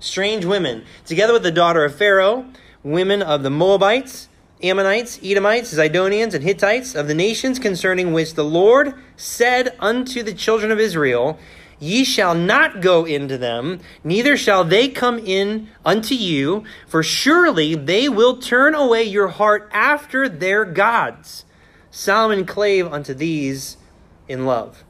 [0.01, 0.85] Strange women.
[1.05, 2.47] Together with the daughter of Pharaoh,
[2.83, 4.28] women of the Moabites,
[4.62, 10.35] Ammonites, Edomites, Zidonians, and Hittites, of the nations concerning which the Lord said unto the
[10.35, 11.39] children of Israel,
[11.83, 17.74] Ye shall not go into them, neither shall they come in unto you, for surely
[17.74, 21.45] they will turn away your heart after their gods.
[21.91, 23.78] Solomon clave unto these
[24.28, 24.85] in love.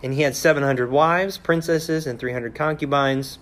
[0.00, 3.40] And he had 700 wives, princesses, and 300 concubines,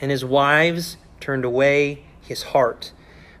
[0.00, 2.92] and his wives turned away his heart.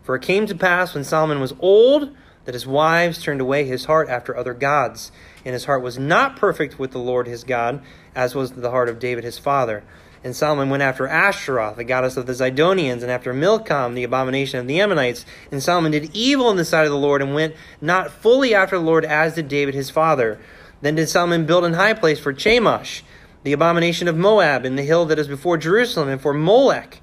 [0.02, 2.14] For it came to pass when Solomon was old
[2.44, 5.12] that his wives turned away his heart after other gods,
[5.44, 7.82] and his heart was not perfect with the Lord his God,
[8.14, 9.82] as was the heart of David his father.
[10.24, 14.60] And Solomon went after Ashtaroth, the goddess of the Zidonians, and after Milcom, the abomination
[14.60, 15.26] of the Ammonites.
[15.50, 18.78] And Solomon did evil in the sight of the Lord, and went not fully after
[18.78, 20.38] the Lord, as did David his father.
[20.80, 23.02] Then did Solomon build an high place for Chemosh,
[23.42, 27.00] the abomination of Moab, in the hill that is before Jerusalem, and for Molech,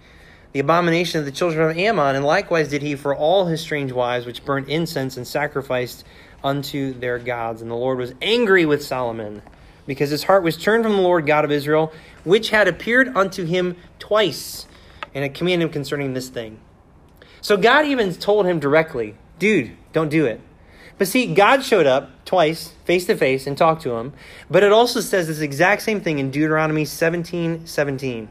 [0.54, 3.92] the abomination of the children of Ammon, and likewise did he for all his strange
[3.92, 6.06] wives, which burnt incense and sacrificed
[6.44, 7.62] unto their gods.
[7.62, 9.42] And the Lord was angry with Solomon,
[9.86, 11.92] because his heart was turned from the Lord God of Israel,
[12.24, 14.68] which had appeared unto him twice,
[15.14, 16.60] and had commanded him concerning this thing.
[17.42, 20.42] So God even told him directly, dude, don't do it.
[20.98, 24.14] But see, God showed up twice, face to face, and talked to him.
[24.50, 28.28] But it also says this exact same thing in Deuteronomy 17 17.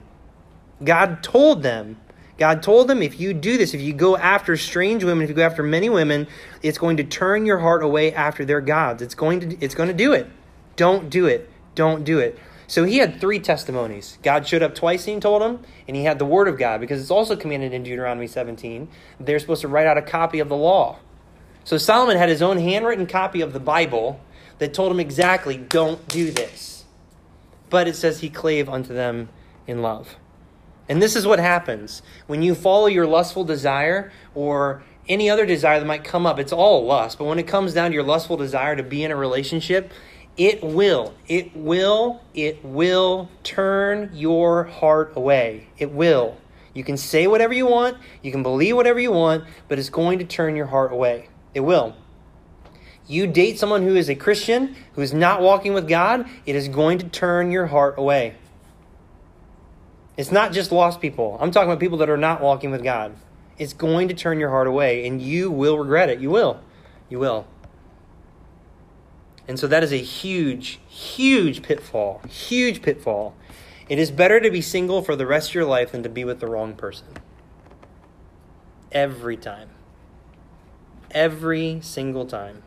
[0.84, 1.98] God told them,
[2.38, 5.34] God told them, if you do this, if you go after strange women, if you
[5.34, 6.28] go after many women,
[6.62, 9.02] it's going to turn your heart away after their gods.
[9.02, 10.30] It's going to, it's going to do it.
[10.76, 11.50] Don't do it.
[11.74, 12.38] Don't do it.
[12.68, 14.18] So he had three testimonies.
[14.22, 17.00] God showed up twice and told him, and he had the word of God, because
[17.00, 18.88] it's also commanded in Deuteronomy 17.
[19.18, 20.98] They're supposed to write out a copy of the law.
[21.64, 24.20] So Solomon had his own handwritten copy of the Bible
[24.58, 26.84] that told him exactly, don't do this.
[27.70, 29.28] But it says he clave unto them
[29.66, 30.16] in love.
[30.88, 35.78] And this is what happens when you follow your lustful desire or any other desire
[35.78, 36.38] that might come up.
[36.38, 39.10] It's all lust, but when it comes down to your lustful desire to be in
[39.10, 39.90] a relationship,
[40.36, 45.68] it will, it will, it will turn your heart away.
[45.78, 46.36] It will.
[46.74, 50.20] You can say whatever you want, you can believe whatever you want, but it's going
[50.20, 51.28] to turn your heart away.
[51.54, 51.96] It will.
[53.08, 56.68] You date someone who is a Christian, who is not walking with God, it is
[56.68, 58.36] going to turn your heart away.
[60.18, 61.38] It's not just lost people.
[61.40, 63.14] I'm talking about people that are not walking with God.
[63.56, 66.18] It's going to turn your heart away, and you will regret it.
[66.18, 66.60] You will.
[67.08, 67.46] You will.
[69.46, 72.20] And so that is a huge, huge pitfall.
[72.28, 73.36] Huge pitfall.
[73.88, 76.24] It is better to be single for the rest of your life than to be
[76.24, 77.06] with the wrong person.
[78.90, 79.70] Every time.
[81.12, 82.64] Every single time.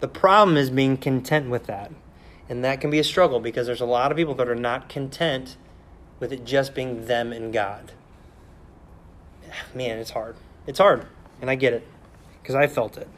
[0.00, 1.92] The problem is being content with that.
[2.48, 4.88] And that can be a struggle because there's a lot of people that are not
[4.88, 5.58] content
[6.20, 7.92] with it just being them and God.
[9.50, 10.36] Ah, man, it's hard.
[10.66, 11.06] It's hard.
[11.40, 11.86] And I get it
[12.42, 13.08] because I felt it.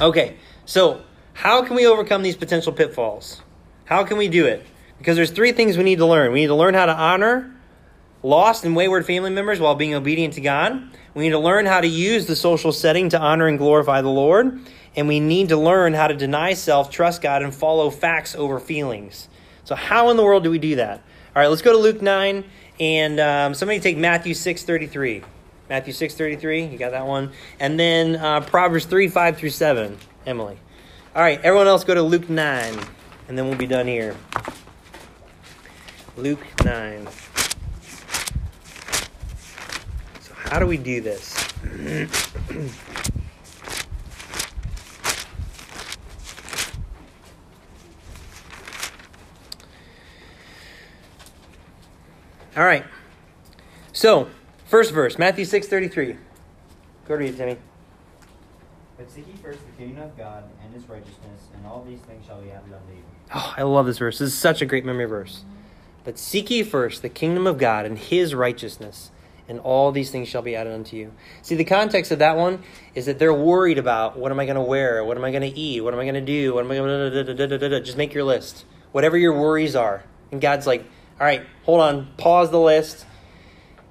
[0.00, 1.00] Okay, so
[1.32, 3.42] how can we overcome these potential pitfalls?
[3.86, 4.64] How can we do it?
[4.98, 6.30] Because there's three things we need to learn.
[6.32, 7.56] We need to learn how to honor
[8.22, 10.82] lost and wayward family members while being obedient to God.
[11.14, 14.10] We need to learn how to use the social setting to honor and glorify the
[14.10, 14.60] Lord.
[14.96, 18.58] And we need to learn how to deny self, trust God, and follow facts over
[18.58, 19.28] feelings.
[19.64, 21.02] So, how in the world do we do that?
[21.34, 22.42] All right, let's go to Luke 9,
[22.80, 25.22] and um, somebody take Matthew 6 33.
[25.68, 27.30] Matthew 6 33, you got that one.
[27.60, 29.96] And then uh, Proverbs 3 5 through 7.
[30.26, 30.58] Emily.
[31.14, 32.80] All right, everyone else go to Luke 9,
[33.28, 34.16] and then we'll be done here.
[36.16, 37.06] Luke 9.
[40.20, 41.48] So, how do we do this?
[52.56, 52.84] All right.
[53.92, 54.28] So,
[54.66, 56.16] first verse, Matthew 6:33.
[57.06, 57.58] Go read it, Timmy.
[58.96, 62.26] But seek ye first the kingdom of God and his righteousness, and all these things
[62.26, 63.02] shall be added unto you.
[63.32, 64.18] Oh, I love this verse.
[64.18, 65.44] This is such a great memory verse.
[66.02, 69.10] But seek ye first the kingdom of God and his righteousness,
[69.48, 71.12] and all these things shall be added unto you.
[71.42, 72.62] See, the context of that one
[72.94, 75.04] is that they're worried about what am I going to wear?
[75.04, 75.82] What am I going to eat?
[75.82, 76.54] What am I going to do?
[76.54, 78.64] What am I going to Just make your list.
[78.92, 80.04] Whatever your worries are.
[80.32, 80.84] And God's like,
[81.20, 83.04] all right, hold on, pause the list.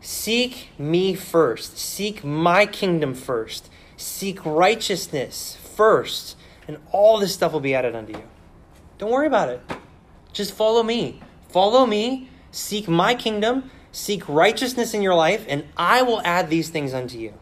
[0.02, 1.78] Seek me first.
[1.78, 3.70] Seek my kingdom first.
[3.98, 6.36] Seek righteousness first,
[6.68, 8.24] and all this stuff will be added unto you.
[8.98, 9.62] Don't worry about it.
[10.34, 11.22] Just follow me.
[11.50, 12.30] Follow me.
[12.50, 13.70] Seek my kingdom.
[13.92, 17.36] Seek righteousness in your life, and I will add these things unto you.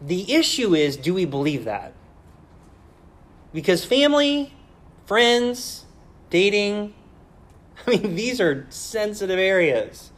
[0.00, 1.92] The issue is do we believe that?
[3.52, 4.54] Because family,
[5.04, 5.84] friends,
[6.30, 6.94] dating,
[7.86, 10.10] I mean, these are sensitive areas.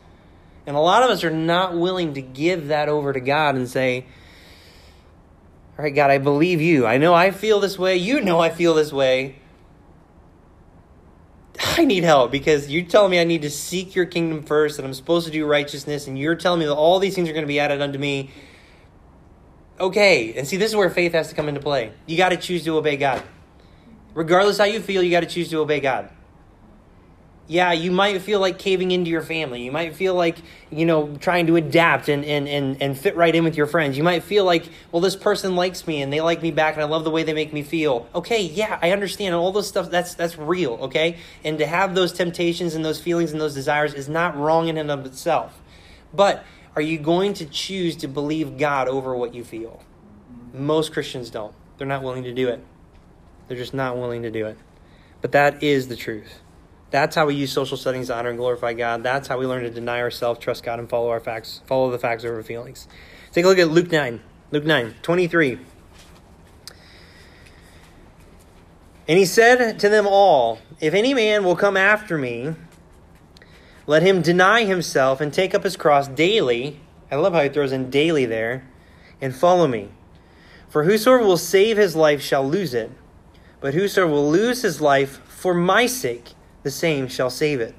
[0.66, 3.68] And a lot of us are not willing to give that over to God and
[3.68, 4.06] say,
[5.76, 6.86] All right, God, I believe you.
[6.86, 7.96] I know I feel this way.
[7.96, 9.36] You know I feel this way.
[11.60, 14.86] I need help because you're telling me I need to seek your kingdom first, and
[14.86, 17.44] I'm supposed to do righteousness, and you're telling me that all these things are going
[17.44, 18.30] to be added unto me.
[19.80, 21.92] Okay, and see, this is where faith has to come into play.
[22.06, 23.22] You got to choose to obey God.
[24.14, 26.10] Regardless how you feel, you got to choose to obey God
[27.52, 29.62] yeah, you might feel like caving into your family.
[29.62, 30.38] You might feel like,
[30.70, 33.98] you know, trying to adapt and, and, and, and fit right in with your friends.
[33.98, 36.82] You might feel like, well, this person likes me and they like me back and
[36.82, 38.08] I love the way they make me feel.
[38.14, 39.34] Okay, yeah, I understand.
[39.34, 41.18] All those stuff, that's, that's real, okay?
[41.44, 44.78] And to have those temptations and those feelings and those desires is not wrong in
[44.78, 45.60] and of itself.
[46.14, 46.44] But
[46.74, 49.82] are you going to choose to believe God over what you feel?
[50.54, 51.54] Most Christians don't.
[51.76, 52.64] They're not willing to do it.
[53.46, 54.56] They're just not willing to do it.
[55.20, 56.41] But that is the truth.
[56.92, 59.02] That's how we use social settings to honor and glorify God.
[59.02, 61.98] That's how we learn to deny ourselves, trust God, and follow our facts, follow the
[61.98, 62.86] facts over feelings.
[63.32, 64.20] Take a look at Luke 9.
[64.50, 65.58] Luke 9, 23.
[69.08, 72.54] And he said to them all, If any man will come after me,
[73.86, 76.78] let him deny himself and take up his cross daily.
[77.10, 78.68] I love how he throws in daily there,
[79.18, 79.88] and follow me.
[80.68, 82.90] For whosoever will save his life shall lose it,
[83.60, 87.74] but whosoever will lose his life for my sake the same shall save it.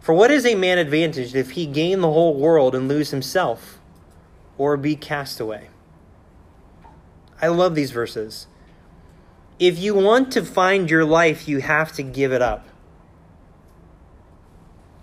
[0.00, 3.78] For what is a man advantaged if he gain the whole world and lose himself,
[4.56, 5.68] or be cast away?
[7.40, 8.46] I love these verses.
[9.58, 12.68] If you want to find your life, you have to give it up.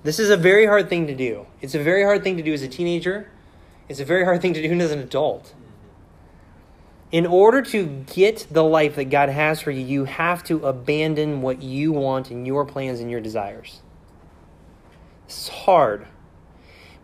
[0.03, 1.47] This is a very hard thing to do.
[1.61, 3.31] It's a very hard thing to do as a teenager.
[3.89, 5.54] It's a very hard thing to do as an adult.
[7.15, 11.41] In order to get the life that God has for you, you have to abandon
[11.41, 13.81] what you want and your plans and your desires.
[15.23, 16.07] It's hard.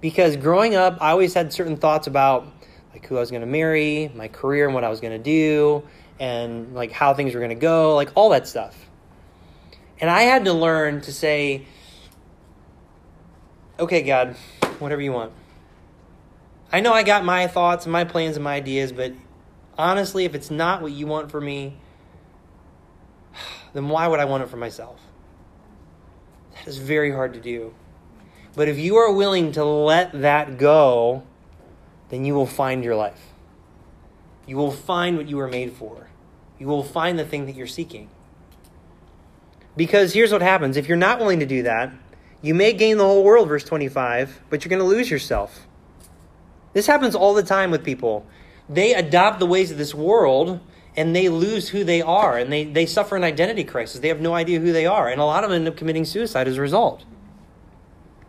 [0.02, 2.46] Because growing up, I always had certain thoughts about
[2.92, 5.24] like who I was going to marry, my career and what I was going to
[5.24, 5.88] do,
[6.20, 8.90] and like how things were going to go, like all that stuff.
[10.02, 11.68] And I had to learn to say,
[13.80, 14.36] okay, God,
[14.80, 15.32] whatever you want.
[16.70, 19.14] I know I got my thoughts and my plans and my ideas, but
[19.78, 21.78] honestly, if it's not what you want for me,
[23.74, 25.00] then why would I want it for myself?
[26.54, 27.74] That is very hard to do.
[28.56, 31.24] But if you are willing to let that go,
[32.10, 33.22] then you will find your life.
[34.46, 36.10] You will find what you were made for.
[36.60, 38.10] You will find the thing that you're seeking.
[39.78, 41.94] Because here's what happens if you're not willing to do that,
[42.42, 45.68] you may gain the whole world, verse 25, but you're going to lose yourself.
[46.74, 48.26] This happens all the time with people
[48.72, 50.60] they adopt the ways of this world
[50.96, 54.00] and they lose who they are and they, they suffer an identity crisis.
[54.00, 55.10] They have no idea who they are.
[55.10, 57.04] And a lot of them end up committing suicide as a result.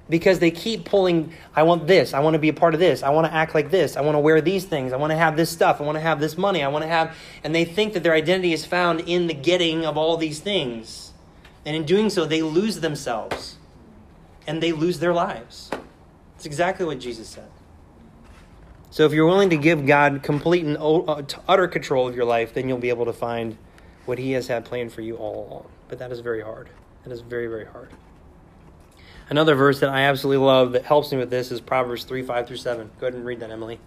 [0.09, 3.03] Because they keep pulling, I want this, I want to be a part of this,
[3.03, 5.17] I want to act like this, I want to wear these things, I want to
[5.17, 7.65] have this stuff, I want to have this money, I want to have, and they
[7.65, 11.13] think that their identity is found in the getting of all these things.
[11.65, 13.57] And in doing so, they lose themselves
[14.47, 15.71] and they lose their lives.
[16.37, 17.49] It's exactly what Jesus said.
[18.93, 22.53] So if you're willing to give God complete and uh, utter control of your life,
[22.53, 23.57] then you'll be able to find
[24.05, 25.67] what He has had planned for you all along.
[25.89, 26.69] But that is very hard.
[27.05, 27.89] That is very, very hard.
[29.31, 32.47] Another verse that I absolutely love that helps me with this is Proverbs 3 5
[32.47, 32.91] through 7.
[33.01, 33.81] Go ahead and read that, Emily.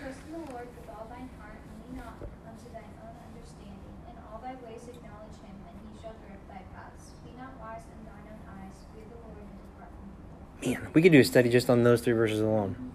[0.00, 2.16] Trust in the Lord with all thine heart, and lean not
[2.48, 3.76] unto thine own understanding.
[4.08, 7.12] In all thy ways acknowledge him, and he shall direct thy paths.
[7.28, 8.72] Be not wise in thine own eyes.
[8.96, 10.80] Fear the Lord and depart from evil.
[10.80, 12.91] Man, we could do a study just on those three verses alone.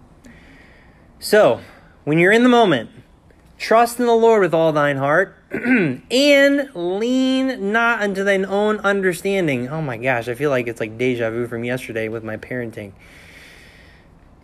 [1.20, 1.60] So,
[2.04, 2.90] when you're in the moment,
[3.58, 9.68] trust in the Lord with all thine heart, and lean not unto thine own understanding.
[9.68, 12.92] Oh my gosh, I feel like it's like deja vu from yesterday with my parenting.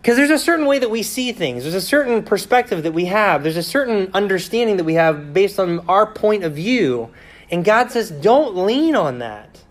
[0.02, 3.06] Because there's a certain way that we see things, there's a certain perspective that we
[3.06, 7.10] have, there's a certain understanding that we have based on our point of view.
[7.50, 9.63] And God says, don't lean on that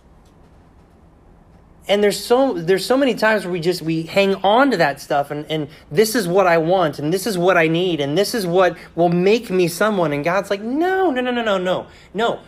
[1.88, 5.02] and there's so there's so many times where we just we hang on to that
[5.02, 8.18] stuff and, and this is what I want and this is what I need and
[8.18, 10.14] this is what will make me someone.
[10.14, 12.40] And God's like no no no no no no no.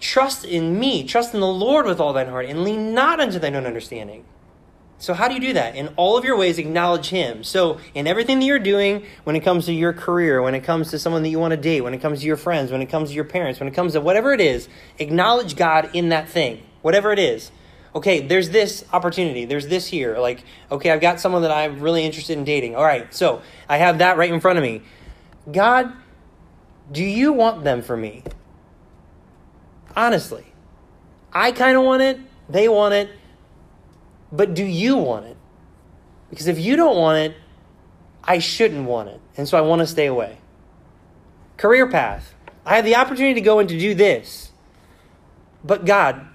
[0.00, 1.04] Trust in me.
[1.04, 4.24] Trust in the Lord with all thine heart and lean not unto thine own understanding.
[4.98, 5.74] So how do you do that?
[5.76, 7.44] In all of your ways acknowledge him.
[7.44, 10.90] So in everything that you're doing when it comes to your career when it comes
[10.92, 12.86] to someone that you want to date when it comes to your friends when it
[12.86, 14.68] comes to your parents when it comes to whatever it is
[14.98, 17.50] acknowledge God in that thing whatever it is
[17.94, 20.18] okay, there's this opportunity, there's this here.
[20.18, 22.76] Like, okay, I've got someone that I'm really interested in dating.
[22.76, 24.82] All right, so I have that right in front of me.
[25.50, 25.92] God,
[26.90, 28.22] do you want them for me?
[29.96, 30.46] Honestly,
[31.32, 32.18] I kind of want it,
[32.48, 33.10] they want it,
[34.30, 35.36] but do you want it?
[36.30, 37.36] Because if you don't want it,
[38.24, 39.20] I shouldn't want it.
[39.36, 40.38] And so I want to stay away.
[41.58, 42.34] Career path.
[42.64, 44.50] I have the opportunity to go and to do this.
[45.64, 46.26] But God,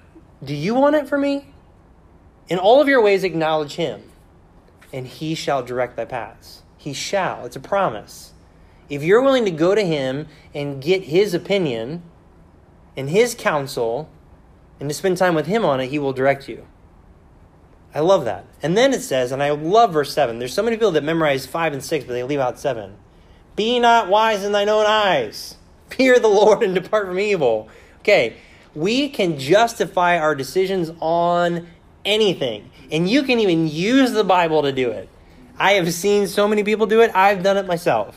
[0.43, 1.47] do you want it for me?
[2.49, 4.03] In all of your ways, acknowledge him,
[4.93, 6.63] and he shall direct thy paths.
[6.77, 7.45] He shall.
[7.45, 8.33] It's a promise.
[8.89, 12.03] If you're willing to go to him and get his opinion
[12.95, 14.09] and his counsel
[14.79, 16.65] and to spend time with him on it, he will direct you.
[17.93, 18.45] I love that.
[18.61, 20.39] And then it says, and I love verse 7.
[20.39, 22.95] There's so many people that memorize 5 and 6, but they leave out 7.
[23.55, 25.55] Be not wise in thine own eyes.
[25.89, 27.69] Fear the Lord and depart from evil.
[27.99, 28.37] Okay,
[28.77, 31.67] we can justify our decisions on
[32.05, 32.69] anything.
[32.91, 35.09] And you can even use the Bible to do it.
[35.57, 38.15] I have seen so many people do it, I've done it myself.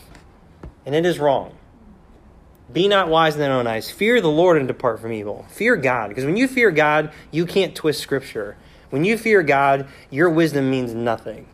[0.84, 1.56] And it is wrong.
[2.70, 3.90] Be not wise in thine own eyes.
[3.90, 5.46] Fear the Lord and depart from evil.
[5.48, 6.08] Fear God.
[6.08, 8.56] Because when you fear God, you can't twist Scripture.
[8.90, 11.48] When you fear God, your wisdom means nothing.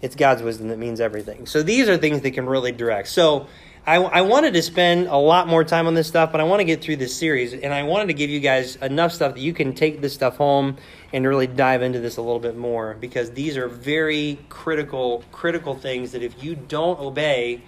[0.00, 1.46] It's God's wisdom that means everything.
[1.46, 3.08] So these are things that can really direct.
[3.08, 3.48] So
[3.86, 6.60] I, I, wanted to spend a lot more time on this stuff, but I want
[6.60, 9.40] to get through this series, and I wanted to give you guys enough stuff that
[9.40, 10.78] you can take this stuff home
[11.12, 15.74] and really dive into this a little bit more because these are very critical, critical
[15.74, 17.62] things that if you don't obey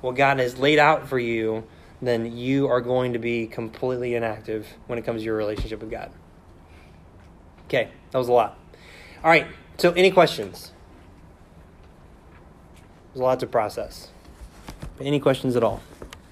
[0.00, 1.64] what God has laid out for you,
[2.00, 5.90] then you are going to be completely inactive when it comes to your relationship with
[5.90, 6.10] God.
[7.66, 8.58] Okay, that was a lot.
[9.22, 9.46] All right,
[9.76, 10.72] so any questions?
[13.12, 14.08] There's a lot to process.
[15.00, 15.80] Any questions at all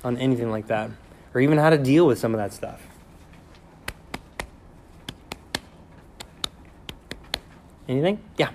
[0.03, 0.90] on anything like that?
[1.34, 2.80] Or even how to deal with some of that stuff?
[7.88, 8.18] Anything?
[8.36, 8.51] Yeah.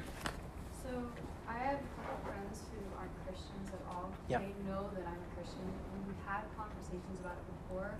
[0.84, 0.92] So
[1.48, 4.12] I have a couple friends who aren't Christians at all.
[4.28, 4.44] Yeah.
[4.44, 7.96] They know that I'm a Christian, and we've had conversations about it before.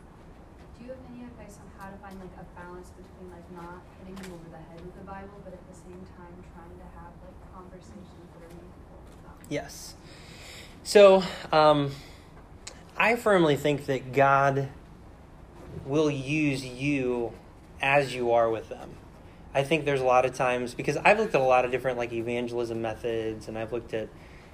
[0.76, 3.80] Do you have any advice on how to find like a balance between like not
[4.04, 6.88] hitting them over the head with the Bible, but at the same time trying to
[7.00, 9.36] have like conversations that are meaningful with them?
[9.48, 9.96] Yes.
[10.84, 11.92] So, um,
[12.98, 14.70] I firmly think that God
[15.86, 17.34] will use you
[17.82, 18.90] as you are with them.
[19.54, 21.98] I think there's a lot of times because I've looked at a lot of different
[21.98, 24.10] like evangelism methods and I've looked at,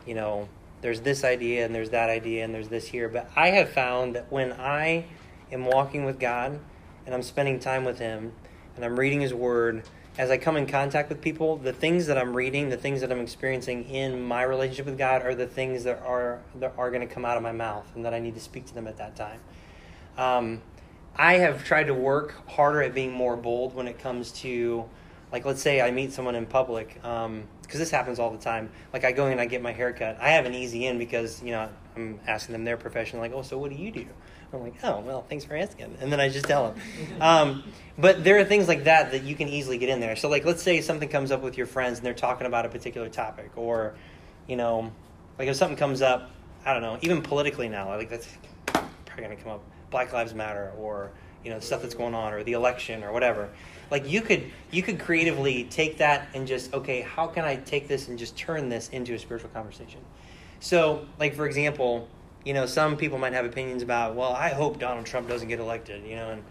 [0.05, 0.49] you know,
[0.81, 4.15] there's this idea and there's that idea and there's this here, but I have found
[4.15, 5.05] that when I
[5.51, 6.59] am walking with God
[7.05, 8.33] and I'm spending time with him
[8.75, 9.83] and I'm reading his word,
[10.17, 13.11] as I come in contact with people, the things that I'm reading, the things that
[13.11, 17.07] I'm experiencing in my relationship with God are the things that are that are going
[17.07, 18.97] to come out of my mouth and that I need to speak to them at
[18.97, 19.39] that time.
[20.17, 20.61] Um,
[21.15, 24.85] I have tried to work harder at being more bold when it comes to,
[25.31, 28.69] like, let's say I meet someone in public, because um, this happens all the time.
[28.93, 30.17] Like, I go in and I get my haircut.
[30.19, 33.41] I have an easy in because, you know, I'm asking them their profession, like, oh,
[33.41, 34.05] so what do you do?
[34.53, 35.97] I'm like, oh, well, thanks for asking.
[35.99, 36.81] And then I just tell them.
[37.21, 37.63] Um,
[37.97, 40.15] but there are things like that that you can easily get in there.
[40.15, 42.69] So, like, let's say something comes up with your friends and they're talking about a
[42.69, 43.95] particular topic, or,
[44.47, 44.91] you know,
[45.37, 46.31] like if something comes up,
[46.65, 48.27] I don't know, even politically now, like that's
[48.65, 51.11] probably going to come up Black Lives Matter or
[51.43, 53.49] you know stuff that's going on or the election or whatever.
[53.89, 57.87] Like you could you could creatively take that and just okay, how can I take
[57.87, 60.01] this and just turn this into a spiritual conversation?
[60.59, 62.07] So, like for example,
[62.47, 65.59] you know, some people might have opinions about, well, I hope Donald Trump doesn't get
[65.59, 66.43] elected, you know, and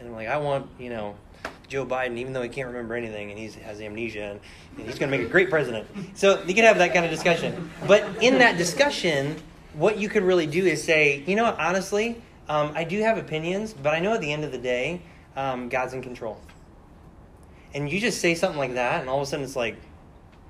[0.00, 1.16] and like I want, you know,
[1.68, 4.40] Joe Biden, even though he can't remember anything and he has amnesia, and,
[4.78, 5.86] and he's going to make a great president.
[6.14, 7.70] So you can have that kind of discussion.
[7.86, 9.36] But in that discussion,
[9.74, 13.18] what you could really do is say, you know, what, honestly, um, I do have
[13.18, 15.02] opinions, but I know at the end of the day,
[15.36, 16.40] um, God's in control.
[17.74, 19.76] And you just say something like that, and all of a sudden it's like,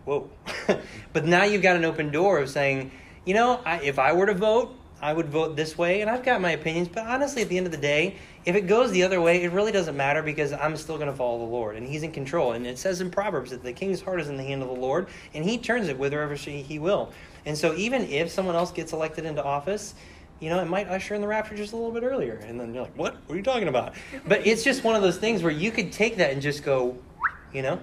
[0.04, 0.30] whoa.
[1.12, 2.92] but now you've got an open door of saying,
[3.24, 6.22] you know, I, if I were to vote, I would vote this way, and I've
[6.22, 9.02] got my opinions, but honestly, at the end of the day, if it goes the
[9.02, 11.86] other way, it really doesn't matter because I'm still going to follow the Lord, and
[11.86, 12.52] He's in control.
[12.52, 14.74] And it says in Proverbs that the king's heart is in the hand of the
[14.74, 17.12] Lord, and He turns it whithersoever He will.
[17.44, 19.94] And so, even if someone else gets elected into office,
[20.40, 22.36] you know, it might usher in the rapture just a little bit earlier.
[22.36, 23.14] And then you're like, what?
[23.26, 23.92] What are you talking about?
[24.26, 26.96] But it's just one of those things where you could take that and just go,
[27.52, 27.78] you know?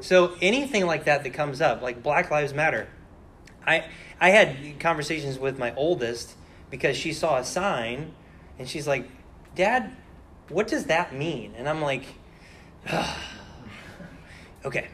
[0.00, 2.88] So anything like that that comes up, like Black Lives Matter,
[3.66, 3.84] I
[4.18, 6.34] I had conversations with my oldest
[6.72, 8.14] because she saw a sign
[8.58, 9.06] and she's like,
[9.54, 9.94] Dad,
[10.48, 11.52] what does that mean?
[11.54, 12.04] And I'm like,
[14.64, 14.88] okay.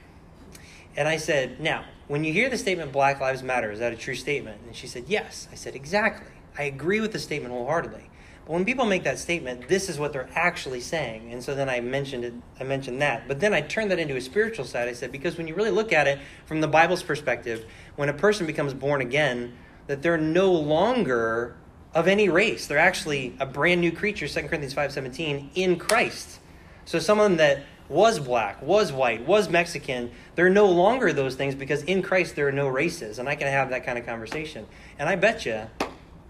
[0.96, 3.96] And I said, now, when you hear the statement Black Lives Matter, is that a
[3.96, 4.60] true statement?
[4.66, 5.46] And she said, yes.
[5.52, 6.32] I said, exactly.
[6.58, 8.10] I agree with the statement wholeheartedly.
[8.44, 11.32] But when people make that statement, this is what they're actually saying.
[11.32, 13.28] And so then I mentioned it, I mentioned that.
[13.28, 14.88] But then I turned that into a spiritual side.
[14.88, 18.14] I said, because when you really look at it from the Bible's perspective, when a
[18.14, 19.56] person becomes born again,
[19.86, 21.56] that they're no longer
[21.98, 22.68] of any race.
[22.68, 26.38] They're actually a brand new creature, 2 Corinthians 5.17, in Christ.
[26.84, 31.82] So someone that was black, was white, was Mexican, they're no longer those things because
[31.82, 33.18] in Christ there are no races.
[33.18, 34.64] And I can have that kind of conversation.
[34.96, 35.62] And I bet you,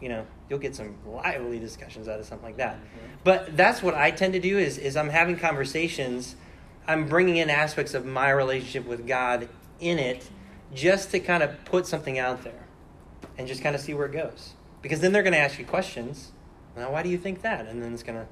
[0.01, 2.77] you know, you'll get some lively discussions out of something like that.
[2.77, 3.07] Mm-hmm.
[3.25, 6.35] But that's what I tend to do is, is I'm having conversations,
[6.87, 9.51] I'm bringing in aspects of my relationship with God
[9.81, 10.31] in it
[10.75, 12.67] just to kind of put something out there
[13.37, 14.55] and just kind of see where it goes.
[14.83, 16.33] Because then they're going to ask you questions.
[16.77, 17.67] Now, why do you think that?
[17.67, 18.27] And then it's going to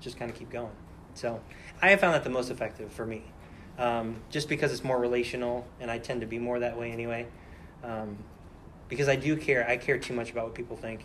[0.00, 0.72] just kind of keep going.
[1.14, 1.40] So
[1.80, 3.24] I have found that the most effective for me.
[3.78, 7.26] Um, just because it's more relational, and I tend to be more that way anyway.
[7.82, 8.18] Um,
[8.88, 9.66] because I do care.
[9.66, 11.04] I care too much about what people think.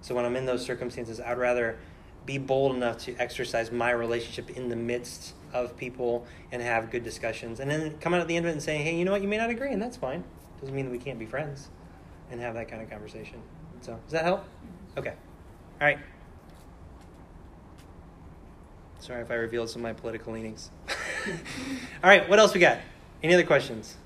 [0.00, 1.78] So when I'm in those circumstances, I'd rather
[2.24, 7.04] be bold enough to exercise my relationship in the midst of people and have good
[7.04, 7.60] discussions.
[7.60, 9.22] And then come out at the end of it and say, hey, you know what?
[9.22, 10.24] You may not agree, and that's fine.
[10.60, 11.68] Doesn't mean that we can't be friends
[12.30, 13.42] and have that kind of conversation.
[13.84, 14.42] So, does that help?
[14.96, 15.12] Okay.
[15.78, 15.98] All right.
[18.98, 20.70] Sorry if I revealed some of my political leanings.
[22.02, 22.78] All right, what else we got?
[23.22, 23.96] Any other questions?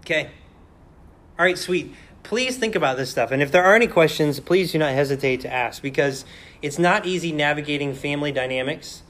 [0.00, 0.28] Okay.
[1.38, 1.94] All right, sweet.
[2.22, 3.30] Please think about this stuff.
[3.30, 6.26] And if there are any questions, please do not hesitate to ask because
[6.60, 9.02] it's not easy navigating family dynamics.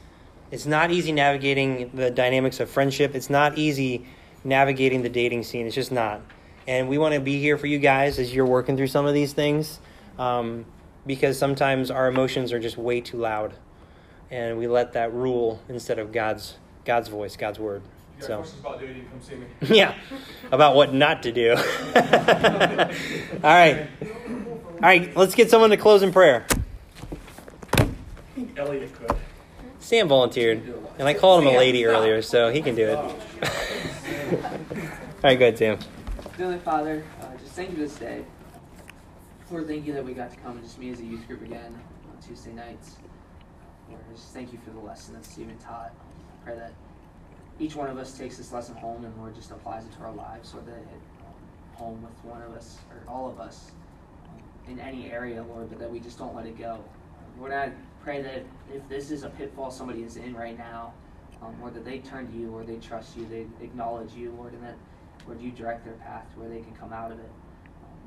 [0.53, 3.17] It's not easy navigating the dynamics of friendship.
[3.17, 4.07] It's not easy
[4.45, 5.67] navigating the dating scene.
[5.67, 6.21] It's just not.
[6.67, 9.15] And we want to be here for you guys as you're working through some of
[9.15, 9.81] these things
[10.19, 10.65] um,
[11.07, 13.55] because sometimes our emotions are just way too loud.
[14.31, 17.83] And we let that rule instead of God's God's voice, God's word.
[18.19, 18.45] So.
[18.61, 19.47] about dating, come see me.
[19.77, 19.95] Yeah,
[20.53, 21.53] about what not to do.
[21.57, 21.57] All
[23.43, 23.89] right.
[24.01, 26.47] All right, let's get someone to close in prayer.
[28.57, 29.17] Elliot could.
[29.79, 30.63] Sam volunteered,
[30.99, 32.97] and I called him a lady earlier, so he can do it.
[32.99, 33.15] All
[35.25, 35.79] right, go ahead, Sam.
[36.33, 38.25] Heavenly Father, uh, just thank you for this day.
[39.51, 41.43] Lord, thank you that we got to come and just meet as a youth group
[41.43, 41.79] again
[42.11, 42.97] on Tuesday nights.
[43.91, 45.93] Lord, just thank you for the lesson that Stephen taught.
[45.95, 46.73] I pray that
[47.61, 50.13] each one of us takes this lesson home and Lord just applies it to our
[50.13, 51.01] lives, that it hit
[51.75, 53.71] home with one of us or all of us
[54.31, 56.83] um, in any area, Lord, but that we just don't let it go.
[57.39, 57.73] Lord, I
[58.03, 58.43] pray that
[58.75, 60.95] if this is a pitfall somebody is in right now,
[61.43, 64.63] um, that they turn to you, or they trust you, they acknowledge you, Lord, and
[64.63, 64.77] that
[65.27, 67.31] Lord, you direct their path to where they can come out of it.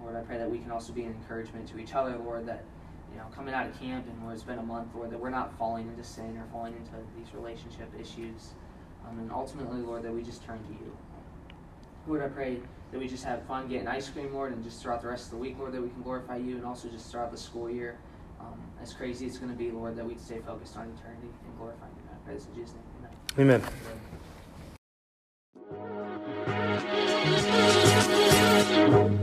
[0.02, 2.64] Lord, I pray that we can also be an encouragement to each other, Lord, that,
[3.12, 5.30] you know, coming out of camp and Lord, it's been a month, Lord, that we're
[5.30, 8.54] not falling into sin or falling into these relationship issues.
[9.08, 10.96] Um, and ultimately, Lord, that we just turn to you.
[12.08, 12.60] Lord, I pray
[12.92, 15.32] that we just have fun getting ice cream, Lord, and just throughout the rest of
[15.32, 17.98] the week, Lord, that we can glorify you, and also just throughout the school year.
[18.40, 21.30] Um, as crazy as it's going to be, Lord, that we stay focused on eternity
[21.46, 22.04] and glorifying you.
[22.12, 23.10] I pray this in Jesus' name.
[23.40, 23.62] Amen.
[23.62, 24.15] Amen.
[28.92, 29.15] Thank you.